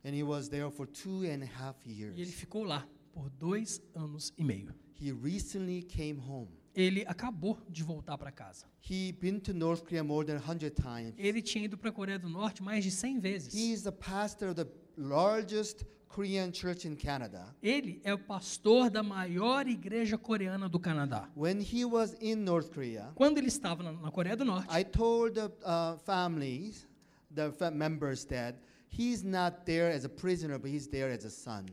[0.05, 2.35] And he was there for two and a half E ele years.
[2.35, 4.73] ficou lá por dois anos e meio.
[5.01, 6.49] He recently came home.
[6.75, 8.67] Ele acabou de voltar para casa.
[8.89, 11.15] He been to North Korea more than 100 times.
[11.19, 13.55] Ele tinha ido para a Coreia do Norte mais de 100 vezes.
[13.55, 17.55] He is the pastor of the largest Korean church in Canada.
[17.63, 21.29] Ele é o pastor da maior igreja coreana do Canadá.
[21.37, 24.85] When he was in North Korea, Quando ele estava na, na Coreia do Norte, I
[24.85, 26.87] told the uh, families,
[27.33, 28.57] the members, that
[28.91, 31.67] he's not there as a prisoner, but he's there as a son.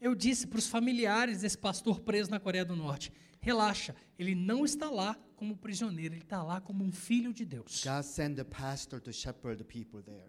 [0.00, 4.64] eu disse para os familiares desse pastor preso na Coreia do Norte: relaxa, ele não
[4.64, 7.84] está lá como prisioneiro, ele está lá como um filho de Deus.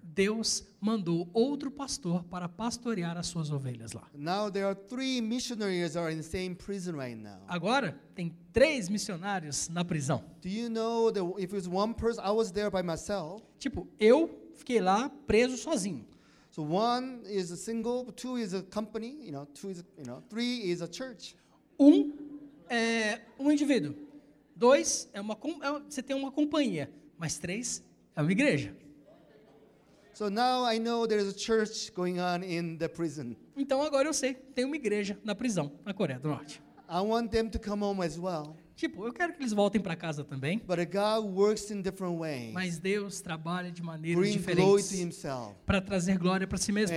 [0.01, 4.09] Deus mandou outro pastor para pastorear as suas ovelhas lá.
[4.15, 7.43] Now there are three missionaries are in the same prison right now.
[7.47, 10.23] Agora, tem três missionários na prisão.
[10.41, 13.43] Do you know that if it's one person, I was there by myself.
[13.59, 16.07] Tipo, eu fiquei lá preso sozinho.
[16.49, 20.23] So one is a single, two is a company, you know, two is, you know,
[20.27, 21.35] three is a church.
[21.79, 22.13] Um
[22.67, 24.12] é um indivíduo.
[24.55, 27.83] Dois é uma é- você tem uma companhia, mas três
[28.15, 28.75] é uma igreja.
[30.13, 33.35] So now I know there is a church going on in the prison.
[33.57, 36.61] Então agora eu sei, tem uma igreja na prisão na Coreia do Norte.
[36.87, 38.55] I want them to come home as well.
[38.75, 42.51] Tipo, eu quero que eles voltem para casa também, But God works in different ways.
[42.53, 45.23] mas Deus trabalha de maneiras Bring diferentes
[45.65, 46.95] para trazer glória para si mesmo,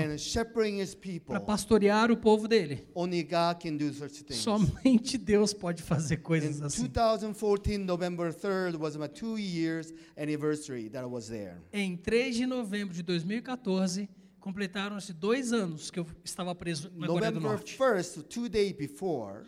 [1.26, 2.86] para pastorear o povo dele.
[2.94, 4.40] Only God can do such things.
[4.40, 6.86] Somente Deus pode fazer coisas assim.
[6.86, 11.56] 2014, November 3rd was my two years anniversary that I was there.
[11.72, 14.08] Em 3 de novembro de 2014,
[14.40, 17.76] completaram-se dois anos que eu estava preso na Coreia do November Norte.
[17.76, 19.42] 1st, two days before,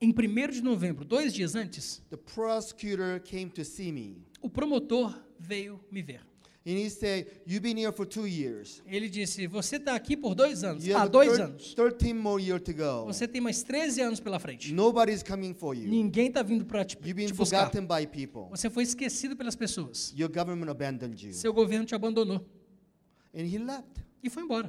[0.00, 4.22] Em 1 de novembro, dois dias antes, the prosecutor came to see me.
[4.42, 6.20] o promotor veio me ver.
[6.68, 8.82] And he said, You've been here for two years.
[8.88, 10.84] Ele disse: Você está aqui por dois anos.
[10.84, 11.74] You Há dois anos.
[11.74, 13.06] 13 more years to go.
[13.06, 14.74] Você tem mais 13 anos pela frente.
[14.74, 15.88] Nobody's coming for you.
[15.88, 17.70] Ninguém está vindo para te, You've been te buscar.
[17.70, 18.50] forgotten by people.
[18.50, 20.12] Você foi esquecido pelas pessoas.
[20.18, 21.32] Your government abandoned you.
[21.32, 22.44] Seu governo te abandonou.
[23.32, 24.02] And he left.
[24.20, 24.68] E foi embora.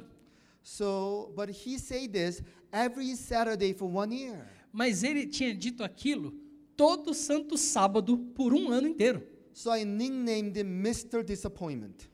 [0.62, 4.46] So, but he said this every Saturday for one year.
[4.72, 6.32] Mas ele tinha dito aquilo
[6.76, 9.26] todo santo sábado por um ano inteiro.
[9.52, 11.24] So I nicknamed him Mr.
[11.24, 12.08] Disappointment.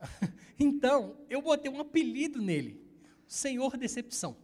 [0.58, 2.80] Então, eu botei um apelido nele:
[3.26, 4.34] Senhor Decepção.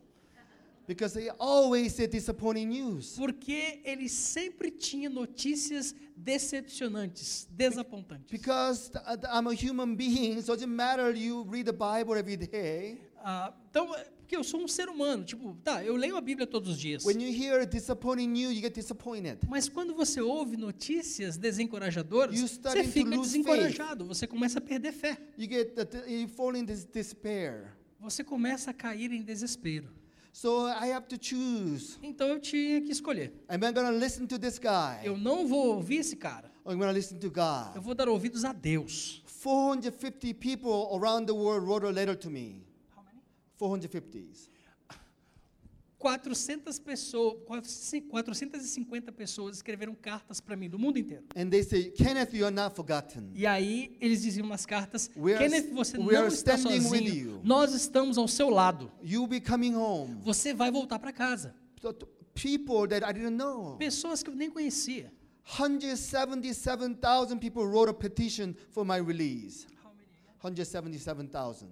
[0.86, 3.16] Because they always disappointing news.
[3.16, 8.30] Porque ele sempre tinha notícias decepcionantes, desapontantes.
[8.30, 9.02] Because th-
[9.32, 13.00] I'm a human being, so it doesn't matter you read the Bible every day.
[13.24, 13.94] Ah, então,
[14.32, 17.04] porque eu sou um ser humano, tipo, tá, eu leio a Bíblia todos os dias.
[17.04, 19.38] When you hear disappointing news, you get disappointed.
[19.46, 25.18] Mas quando você ouve notícias desencorajadoras, You você fica desencorajado, você começa a perder fé.
[25.36, 27.76] You get the, you fall in despair.
[28.00, 29.88] Você começa a cair em desespero.
[30.32, 31.98] So I have to choose.
[32.02, 33.34] Então eu tinha que escolher.
[33.50, 35.04] Am I going to listen to this guy?
[35.04, 36.50] Eu não vou ouvir esse cara.
[36.64, 37.82] I'm to listen to Eu God?
[37.82, 39.22] vou dar ouvidos a Deus.
[39.42, 42.71] 450 people around the world wrote a letter to me.
[43.68, 44.50] 450.
[45.98, 51.24] 400 pessoas, 450 pessoas escreveram cartas para mim do mundo inteiro.
[51.36, 53.30] And they say, Kenneth, you are not forgotten.
[53.36, 57.14] E aí eles diziam nas cartas: We Kenneth, você não está sozinho.
[57.14, 58.90] you." Nós estamos ao seu lado.
[59.00, 60.16] You'll be coming home.
[60.24, 61.54] Você vai voltar para casa.
[61.80, 62.04] So t-
[62.34, 63.76] people that I didn't know.
[63.76, 65.12] Pessoas que eu nem conhecia.
[65.44, 69.66] 177,000 people wrote a petition for my release.
[70.40, 71.68] 177,000.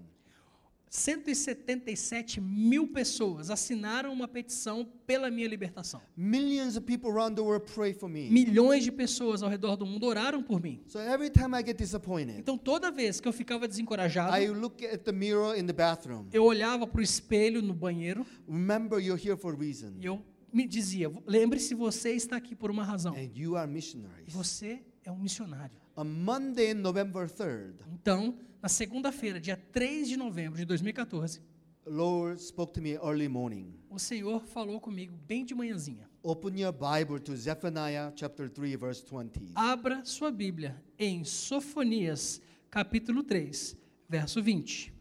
[0.91, 6.01] 177 mil pessoas assinaram uma petição pela minha libertação.
[6.16, 8.28] Millions of people around the world pray for me.
[8.28, 10.82] Milhões de pessoas ao redor do mundo oraram por mim.
[10.88, 14.84] So every time I get disappointed, Então, toda vez que eu ficava desencorajado, I look
[14.84, 16.26] at the mirror in the bathroom.
[16.32, 19.93] eu olhava para o espelho no banheiro Remember, you're here for a reason.
[20.01, 20.20] e eu
[20.53, 23.14] me dizia: lembre-se, você está aqui por uma razão.
[23.14, 24.32] And you are missionaries.
[24.34, 25.78] Você é um missionário.
[26.01, 31.42] On Monday, November 3rd, Então, na segunda-feira, dia 3 de novembro de 2014,
[31.84, 33.74] the Lord spoke to me early morning.
[33.90, 36.09] o Senhor falou comigo bem de manhãzinha.
[36.22, 39.53] Open your Bible to Zephaniah chapter 3, verse 20.
[39.55, 42.40] Abra sua Bíblia em Sofonias,
[42.70, 43.76] capítulo 3,
[44.09, 44.94] verso 20.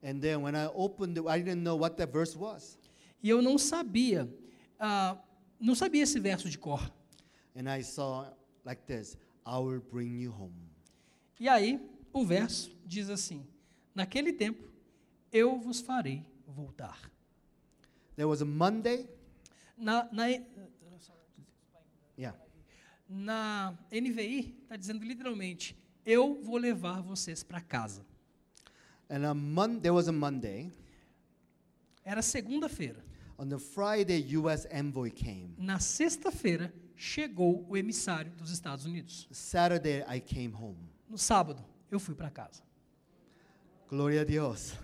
[0.00, 2.78] And then when I opened it, I didn't know what that verse was.
[3.20, 4.32] E eu não sabia,
[4.78, 5.18] ah,
[5.58, 6.88] não sabia esse verso de cor.
[7.56, 8.32] And I saw
[8.64, 9.16] like this
[9.46, 10.54] I will bring you home.
[11.38, 11.80] E aí,
[12.12, 13.46] o verso diz assim:
[13.94, 14.62] Naquele tempo,
[15.32, 17.10] eu vos farei voltar.
[18.16, 19.08] There was a Monday.
[19.76, 20.26] Na, na,
[22.18, 22.34] Yeah.
[23.08, 28.04] na NVI, está dizendo literalmente: Eu vou levar vocês para casa.
[29.08, 30.72] And on Mon- there was a Monday.
[32.04, 33.04] Era segunda-feira.
[33.38, 34.66] On the Friday, U.S.
[34.72, 35.54] envoy came.
[35.58, 39.28] Na sexta-feira, chegou o emissário dos Estados Unidos.
[39.30, 40.78] Saturday, I came home.
[41.08, 42.62] No sábado, eu fui para casa.
[43.88, 44.74] Gloria a Dios.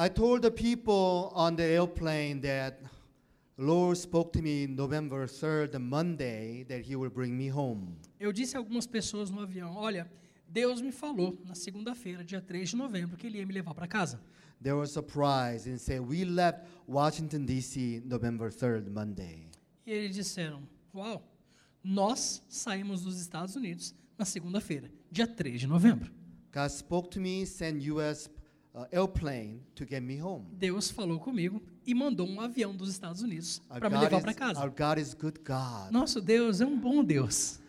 [0.00, 2.80] I told the people on the airplane that
[3.56, 7.96] Lord spoke to me November 3rd, the Monday, that He will bring me home.
[8.20, 10.08] Eu disse a algumas pessoas no avião: Olha,
[10.48, 13.86] Deus me falou na segunda-feira, dia 3 de novembro, que Ele ia me levar para
[13.86, 14.20] casa.
[14.62, 18.02] They were surprised and said, We left Washington, D.C.
[18.04, 19.46] November 3rd, Monday.
[19.86, 20.62] E eles disseram:
[20.94, 21.22] Uau,
[21.84, 26.10] nós saímos dos Estados Unidos na segunda-feira, dia 3 de novembro.
[26.52, 28.28] God spoke to me, sent U.S.
[28.74, 30.44] Uh, airplane to get me home.
[30.52, 34.60] Deus falou comigo e mandou um avião dos Estados Unidos para me levar para casa.
[34.60, 35.90] our God is good God.
[35.90, 37.60] Nosso Deus é um bom Deus.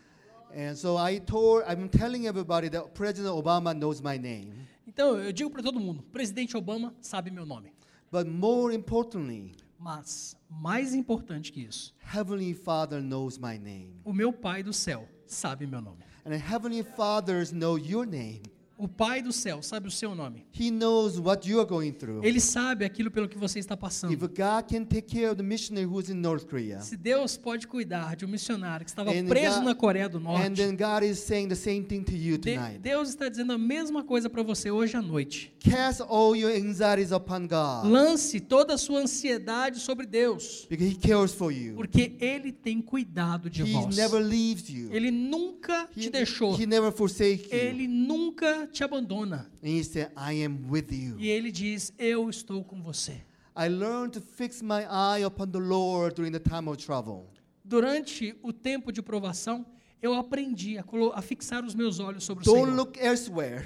[0.56, 4.54] And so I told, I'm telling everybody that President Obama knows my name.
[4.88, 7.72] Então eu digo para todo mundo: Presidente Obama sabe meu nome.
[8.12, 13.94] But more importantly, Mas, mais importante que isso, Heavenly Father knows my name.
[14.04, 16.04] o meu Pai do céu sabe meu nome.
[16.26, 18.42] And Heavenly Fathers know your name.
[18.80, 20.46] O Pai do céu sabe o seu nome.
[20.58, 22.24] He knows what you are going through.
[22.24, 24.18] Ele sabe aquilo pelo que você está If passando.
[24.18, 28.16] God can take care of the missionary who's in North Korea, Se Deus pode cuidar
[28.16, 31.04] de um missionário que estava And preso God- na Coreia do and Norte, then God
[31.04, 32.80] is saying the same thing to you tonight.
[32.80, 35.52] Deus está dizendo a mesma coisa para você hoje à noite.
[35.60, 40.96] Cast all your anxieties upon God Lance toda a sua ansiedade sobre Deus, because He
[40.96, 41.76] cares for you.
[41.76, 43.94] porque Ele tem cuidado de He vós.
[43.96, 44.90] never leaves you.
[44.94, 46.56] Ele nunca te He, deixou.
[46.58, 47.58] he never forsakes you.
[47.58, 49.50] Ele nunca te abandona.
[49.64, 51.18] And He said, I am with you.
[51.20, 53.22] E Ele diz: Eu estou com você.
[53.58, 57.26] I learned to fix my eye upon the Lord during the time of trouble.
[57.64, 59.66] Durante o tempo de provação,
[60.02, 62.76] eu aprendi a, a fixar os meus olhos sobre o Don't Senhor.
[62.76, 63.66] look elsewhere,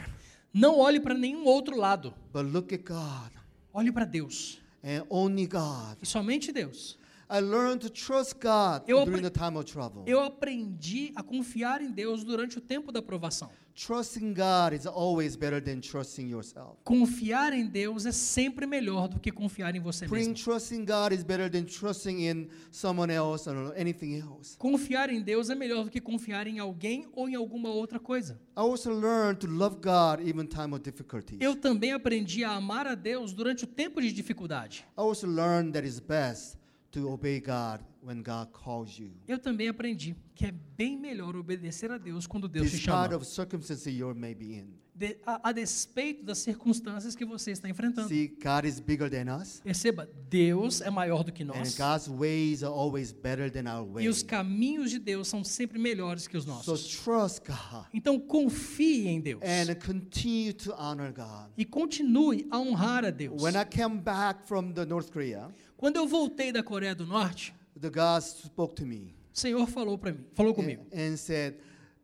[0.54, 2.14] Não olhe para nenhum outro lado.
[2.32, 3.32] but look at God
[3.72, 4.60] Olhe para Deus.
[4.84, 5.98] and only God.
[6.02, 6.98] E somente Deus.
[7.30, 10.04] I learned to trust God Eu during the time of trouble.
[10.06, 13.50] Eu aprendi a confiar em Deus durante o tempo da provação.
[13.76, 16.78] Trusting God is always better than trusting yourself.
[16.84, 20.36] Confiar em Deus é sempre melhor do que confiar em você mesmo.
[20.36, 24.56] trusting God is better than trusting in someone else or anything else.
[24.60, 28.40] Confiar em Deus é melhor do que confiar em alguém ou em alguma outra coisa.
[28.56, 31.38] I also learned to love God even time of difficulty.
[31.40, 34.86] Eu também aprendi a amar a Deus durante o tempo de dificuldade.
[34.96, 36.58] I also learned that it's best
[36.92, 39.12] to obey God when God calls you.
[39.28, 43.16] Eu também aprendi que é bem melhor obedecer a Deus quando Deus te chama.
[43.16, 44.68] of circumstances you may be in.
[44.96, 48.08] De- a, a despeito das circunstâncias que você está enfrentando.
[48.08, 49.60] See, God is bigger than us.
[49.64, 51.76] Perceba, Deus é maior do que And nós.
[51.76, 54.24] God's ways are always better than our E os ways.
[54.24, 56.88] caminhos de Deus são sempre melhores que os So nossos.
[57.04, 59.42] trust God Então confie em Deus.
[59.42, 61.50] and continue to honor God.
[61.58, 63.42] E continue a honrar a Deus.
[63.42, 67.52] When I came back from the North Korea, Quando eu voltei da Coreia do Norte,
[67.84, 70.84] the God spoke to me o Senhor falou para mim, falou comigo.
[70.94, 71.56] and, and said,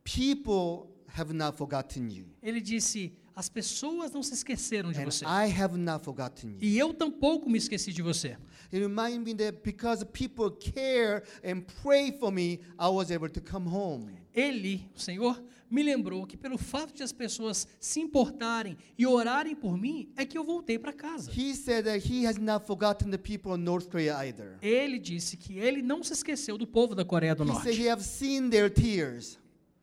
[0.03, 5.23] "People have not forgotten you, Ele disse: as pessoas não se esqueceram de and você.
[5.25, 8.37] I have not forgotten you." E eu tampouco me esqueci de você.
[8.71, 13.41] It reminded me that because people care and pray for me, I was able to
[13.41, 14.18] come home.
[14.39, 19.55] Ele, o Senhor, me lembrou que pelo fato de as pessoas se importarem e orarem
[19.55, 21.31] por mim, é que eu voltei para casa.
[21.31, 24.57] He said that he has not forgotten the people of North Korea either.
[24.61, 29.38] Ele disse que ele não se esqueceu do povo da Coreia do He said Norte.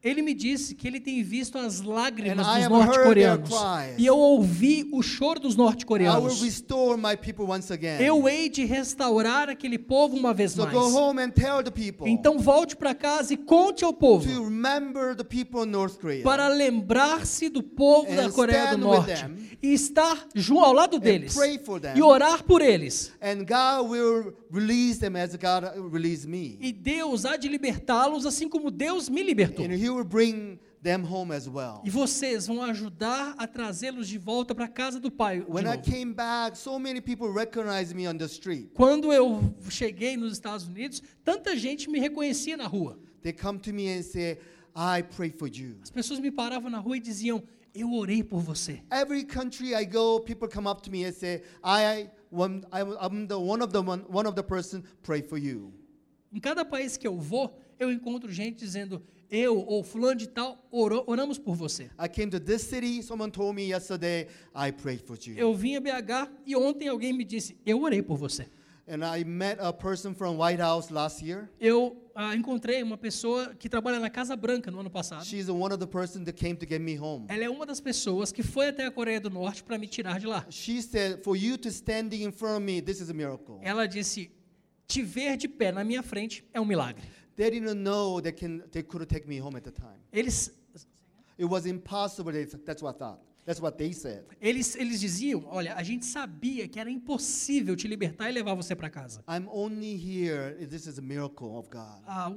[0.07, 3.51] Ele me disse que ele tem visto as lágrimas And dos norte-coreanos.
[3.99, 6.41] E eu ouvi o choro dos norte-coreanos.
[8.01, 10.73] Eu hei de restaurar aquele povo uma vez So mais.
[12.09, 14.29] Então volte para casa e conte ao povo.
[16.23, 19.27] Para lembrar-se do povo And da Coreia do Norte.
[19.61, 21.35] e estar junto ao lado deles.
[21.97, 23.13] e orar por eles.
[23.21, 26.59] And God will release them as God released me.
[26.61, 29.65] E Deus há de libertá-los assim como Deus me libertou.
[29.65, 31.83] And He will bring them home as well.
[31.85, 35.45] E vocês vão ajudar a trazê-los de volta para a casa do Pai.
[35.49, 38.71] When I came back, so many people recognized me on the street.
[38.75, 42.99] Quando eu cheguei nos Estados Unidos, tanta gente me reconhecia na rua.
[43.23, 44.39] They come to me and say,
[44.75, 45.77] I pray for you.
[45.83, 47.43] As pessoas me paravam na rua e diziam:
[47.75, 48.83] Eu orei por você.
[48.91, 53.27] Every country I go, people come up to me and say, I, one, I, I'm
[53.27, 55.73] the one of the one, one of the person pray for you.
[56.33, 60.59] Em cada país que eu vou, eu encontro gente dizendo: Eu ou fulano de tal
[60.71, 61.91] orou- oramos por você.
[61.99, 65.37] I came to this city, someone told me yesterday, I prayed for you.
[65.37, 68.47] Eu vim a BH e ontem alguém me disse: Eu orei por você.
[68.89, 71.49] And I met a person from White House last year.
[71.59, 75.25] Eu ah, encontrei uma pessoa que trabalha na Casa Branca no ano passado.
[75.25, 77.27] She's one of the person that came to get me home.
[77.29, 80.19] Ela é uma das pessoas que foi até a Coreia do Norte para me tirar
[80.19, 80.47] de lá.
[80.51, 83.61] She said, for you to standing in front of me, this is a miracle.
[83.63, 84.31] Ela disse:
[84.89, 87.05] Te ver de pé na minha frente é um milagre.
[87.37, 90.01] They didn't know they, can, they could take me home at the time.
[90.11, 90.51] Eles,
[91.39, 92.33] It was impossible.
[92.33, 93.21] That's what I thought.
[93.47, 94.25] That's what they said.
[94.41, 98.75] eles, eles diziam: Olha, a gente sabia que era impossível te libertar e levar você
[98.75, 99.23] para casa.
[99.29, 100.67] I'm only here.
[100.67, 102.03] This is a miracle of God.
[102.07, 102.29] Ah,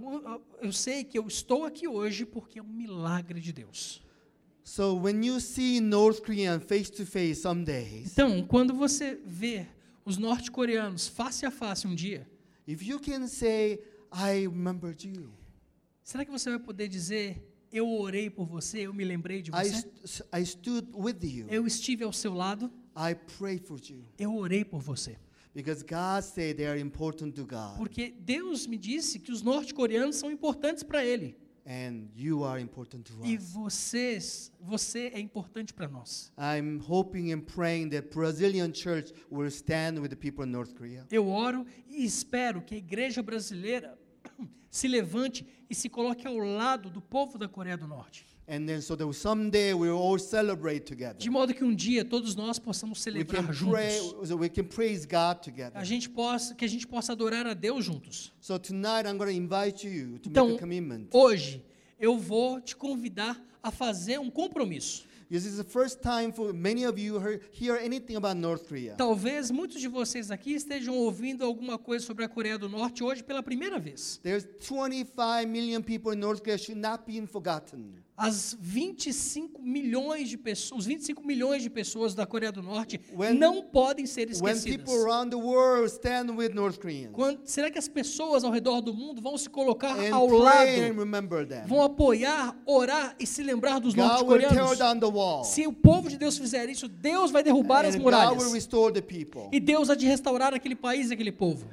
[0.61, 4.01] eu sei que eu estou aqui hoje porque é um milagre de Deus.
[4.63, 9.65] So when you see North Korean face to face some days, Então, quando você vê
[10.05, 12.29] os norte-coreanos face a face um dia,
[12.67, 13.81] if you can say,
[14.13, 15.33] I remembered you.
[16.03, 17.41] será que você vai poder dizer:
[17.71, 19.85] Eu orei por você, eu me lembrei de você?
[20.35, 21.47] I stood with you.
[21.49, 24.03] Eu estive ao seu lado, I prayed for you.
[24.17, 25.17] eu orei por você.
[25.53, 27.77] Because God said they are important to God.
[27.77, 31.35] Porque Deus me disse que os norte-coreanos são importantes para Ele.
[31.65, 33.51] And you are important to E us.
[33.53, 36.31] vocês, você é importante para nós.
[36.37, 41.05] I'm hoping and praying that Brazilian church will stand with the people in North Korea.
[41.11, 43.99] Eu oro e espero que a igreja brasileira
[44.71, 48.25] se levante e se coloque ao lado do povo da Coreia do Norte.
[48.51, 51.17] And then so that someday we'll all celebrate together.
[51.19, 54.27] De modo que um dia todos nós possamos celebrar pray, juntos.
[54.29, 55.77] so we can praise God together.
[55.77, 58.33] A gente possa, que a gente possa adorar a Deus juntos.
[58.41, 61.07] So tonight I'm going to invite you to Então, make a commitment.
[61.13, 61.63] hoje
[61.99, 65.05] eu vou te convidar a fazer um compromisso.
[65.29, 68.95] This is the first time for many of you hear, hear anything about North Korea.
[68.95, 73.21] Talvez muitos de vocês aqui estejam ouvindo alguma coisa sobre a Coreia do Norte hoje
[73.21, 74.19] pela primeira vez.
[74.23, 78.03] There's 25 million people in North Korea should not be forgotten.
[78.21, 83.33] As 25 milhões de pessoas, os 25 milhões de pessoas da Coreia do Norte When-
[83.35, 84.63] não podem ser esquecidas.
[87.13, 90.67] Quando- será que as pessoas ao redor do mundo vão se colocar and ao lado,
[91.65, 94.57] vão apoiar, orar e se lembrar dos norte-coreanos?
[95.45, 98.43] Se o povo de Deus fizer isso, Deus vai derrubar as And will muralhas.
[99.53, 101.67] E Deus há de restaurar aquele país e aquele povo.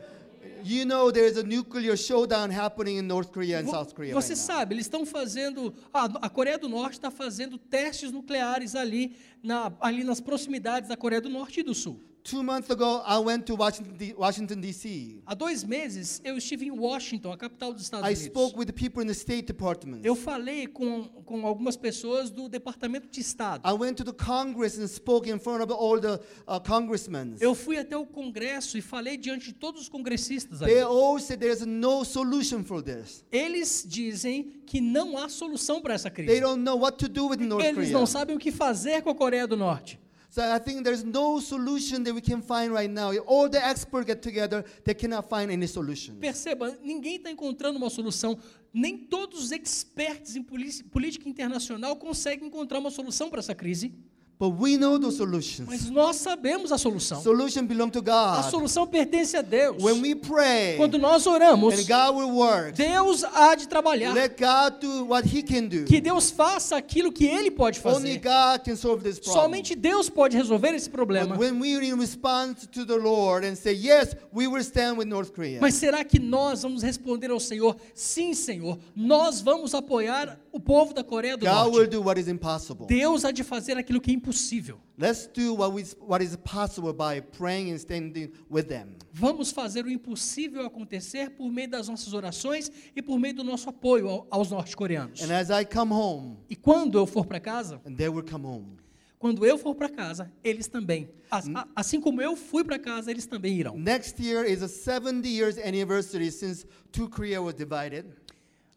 [0.69, 4.33] You know there is a nuclear showdown happening in North Korea and South Korea Você
[4.33, 5.73] right sabe, eles estão fazendo.
[5.95, 10.97] A, a Coreia do Norte está fazendo testes nucleares ali, na, ali nas proximidades da
[10.97, 12.03] Coreia do Norte e do Sul.
[12.29, 15.23] Two months ago, I went to Washington, D.C.
[15.25, 18.25] Há dois meses eu estive em Washington, a capital dos Estados I Unidos.
[18.27, 20.01] spoke with the people in the State Department.
[20.03, 23.63] Eu falei com, com algumas pessoas do Departamento de Estado.
[23.65, 27.37] I went to the Congress and spoke in front of all the uh, congressmen.
[27.39, 31.39] Eu fui até o Congresso e falei diante de todos os congressistas They all said
[31.39, 33.25] there's no solution for this.
[33.31, 36.41] Eles dizem que não há solução para essa They crise.
[36.41, 37.93] don't know what to do with North Eles Korea.
[37.93, 40.01] não sabem o que fazer com a Coreia do Norte.
[40.37, 43.11] So I think there's no solution that we can find right now.
[43.27, 46.17] All the experts get together, they cannot find any solution.
[46.21, 48.39] Perceba, ninguém está encontrando uma solução.
[48.71, 53.95] Nem todos os experts em polí- política internacional conseguem encontrar uma solução para essa crise.
[54.39, 55.67] But we know the solutions.
[55.67, 57.23] Mas nós sabemos a solução.
[57.23, 59.83] Solution belong to A solução pertence a Deus.
[59.83, 62.77] When we pray, Quando nós oramos, and God will work.
[62.77, 64.13] Deus há de trabalhar.
[64.13, 65.85] Let God do what He can do.
[65.85, 68.19] Que Deus faça aquilo que Ele pode Only fazer.
[68.19, 69.43] God can solve this problem.
[69.43, 71.35] Somente Deus pode resolver esse problema.
[71.35, 75.33] But when we respond to the Lord and say, Yes, we will stand with North
[75.33, 75.61] Korea.
[75.63, 77.75] Mas será que nós vamos responder ao Senhor?
[77.95, 78.79] Sim, Senhor.
[78.95, 81.91] Nós vamos apoiar o povo da Coreia do God will Norte.
[81.91, 82.87] do what is impossible.
[82.87, 84.79] Deus há de fazer aquilo que é impossível.
[84.99, 88.97] Let's do what is, what is possible by praying and standing with them.
[89.13, 93.69] Vamos fazer o impossível acontecer por meio das nossas orações e por meio do nosso
[93.69, 95.21] apoio ao- aos norte-coreanos.
[95.23, 98.47] And as I come home, E quando eu for para casa, and they will come
[98.47, 98.77] home.
[99.19, 101.09] quando eu for para casa, eles também.
[101.31, 103.77] As- a- Assim como eu fui para casa, eles também irão.
[103.77, 108.07] Next year is a 70 years anniversary since two Korea was divided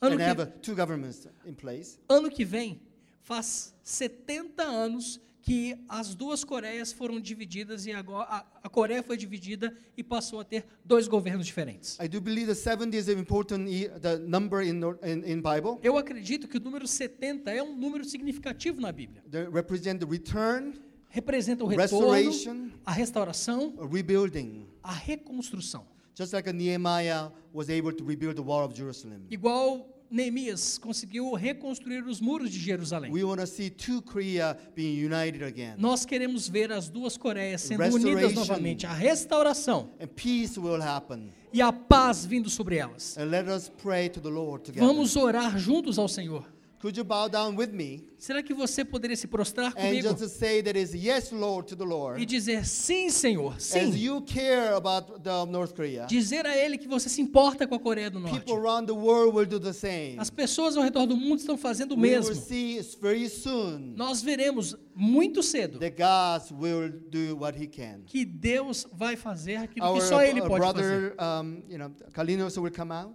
[0.02, 1.98] Ano que, two governments in place.
[2.08, 2.82] ano que vem,
[3.22, 9.18] faz 70 anos que as duas Coreias foram divididas e agora a, a Coreia foi
[9.18, 11.98] dividida e passou a ter dois governos diferentes.
[12.00, 14.80] I do believe the 70 is an important ye- the number in,
[15.26, 15.42] in.
[15.82, 19.24] Eu acredito que o número 70 é um número significativo na Bíblia.
[19.30, 20.74] They represent the return,
[21.12, 24.68] Representa o retorno, a restauração, a rebuilding.
[24.84, 25.88] a reconstrução.
[26.20, 29.26] Just like Nehemiah was able to rebuild the wall of Jerusalem.
[29.32, 33.10] Igual Neemias conseguiu reconstruir os muros de Jerusalém.
[33.10, 35.76] We want to see two Korea being united again.
[35.78, 41.32] Nós queremos ver as duas Coreias sendo unidas novamente, a restauração And peace will happen.
[41.54, 43.18] e a paz vindo sobre elas.
[43.18, 44.86] And let us pray to the Lord together.
[44.86, 46.46] Vamos orar juntos ao Senhor.
[46.80, 50.20] Could you bow down with me Será que você poderia se prostrar and comigo just
[50.20, 52.26] to say that is yes, Lord, to the e Lord?
[52.26, 53.92] dizer sim, Senhor, As sim.
[53.98, 57.80] you care about the North Korea, Dizer a Ele que você se importa com a
[57.80, 58.40] Coreia do Norte.
[58.40, 60.16] people around the world will do the same.
[60.20, 62.36] As pessoas ao redor do mundo estão fazendo o We will mesmo.
[62.36, 68.04] see very soon Nós veremos muito cedo that God will do what He can.
[68.06, 71.14] que Deus vai fazer aquilo Our que só Ele uh, pode fazer.
[71.14, 73.14] brother, um, you know, Kalinos will come out.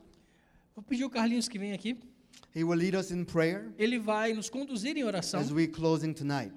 [0.75, 1.97] Vou pedir o Carlinhos que vem aqui.
[2.55, 6.13] He will lead us in prayer Ele vai nos conduzir em oração as we closing
[6.13, 6.53] tonight.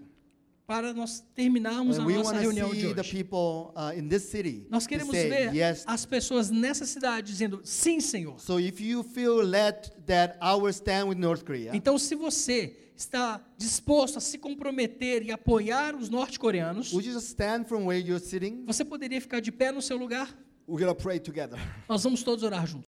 [0.67, 3.11] para nós terminarmos a And we nossa want to reunião de see the hoje.
[3.23, 5.83] people uh, in this city Nós queremos say ver yes.
[5.87, 8.37] as pessoas nessa cidade dizendo sim, Senhor.
[8.39, 12.75] So if you feel led that I will stand with North Korea, Então, se você
[12.97, 17.99] está disposto a se comprometer e apoiar os norte-coreanos, would you just stand from where
[17.99, 18.65] you're sitting?
[18.65, 20.27] você poderia ficar de pé no seu lugar?
[20.67, 21.57] We're gonna pray together.
[21.87, 22.85] Nós vamos todos orar juntos.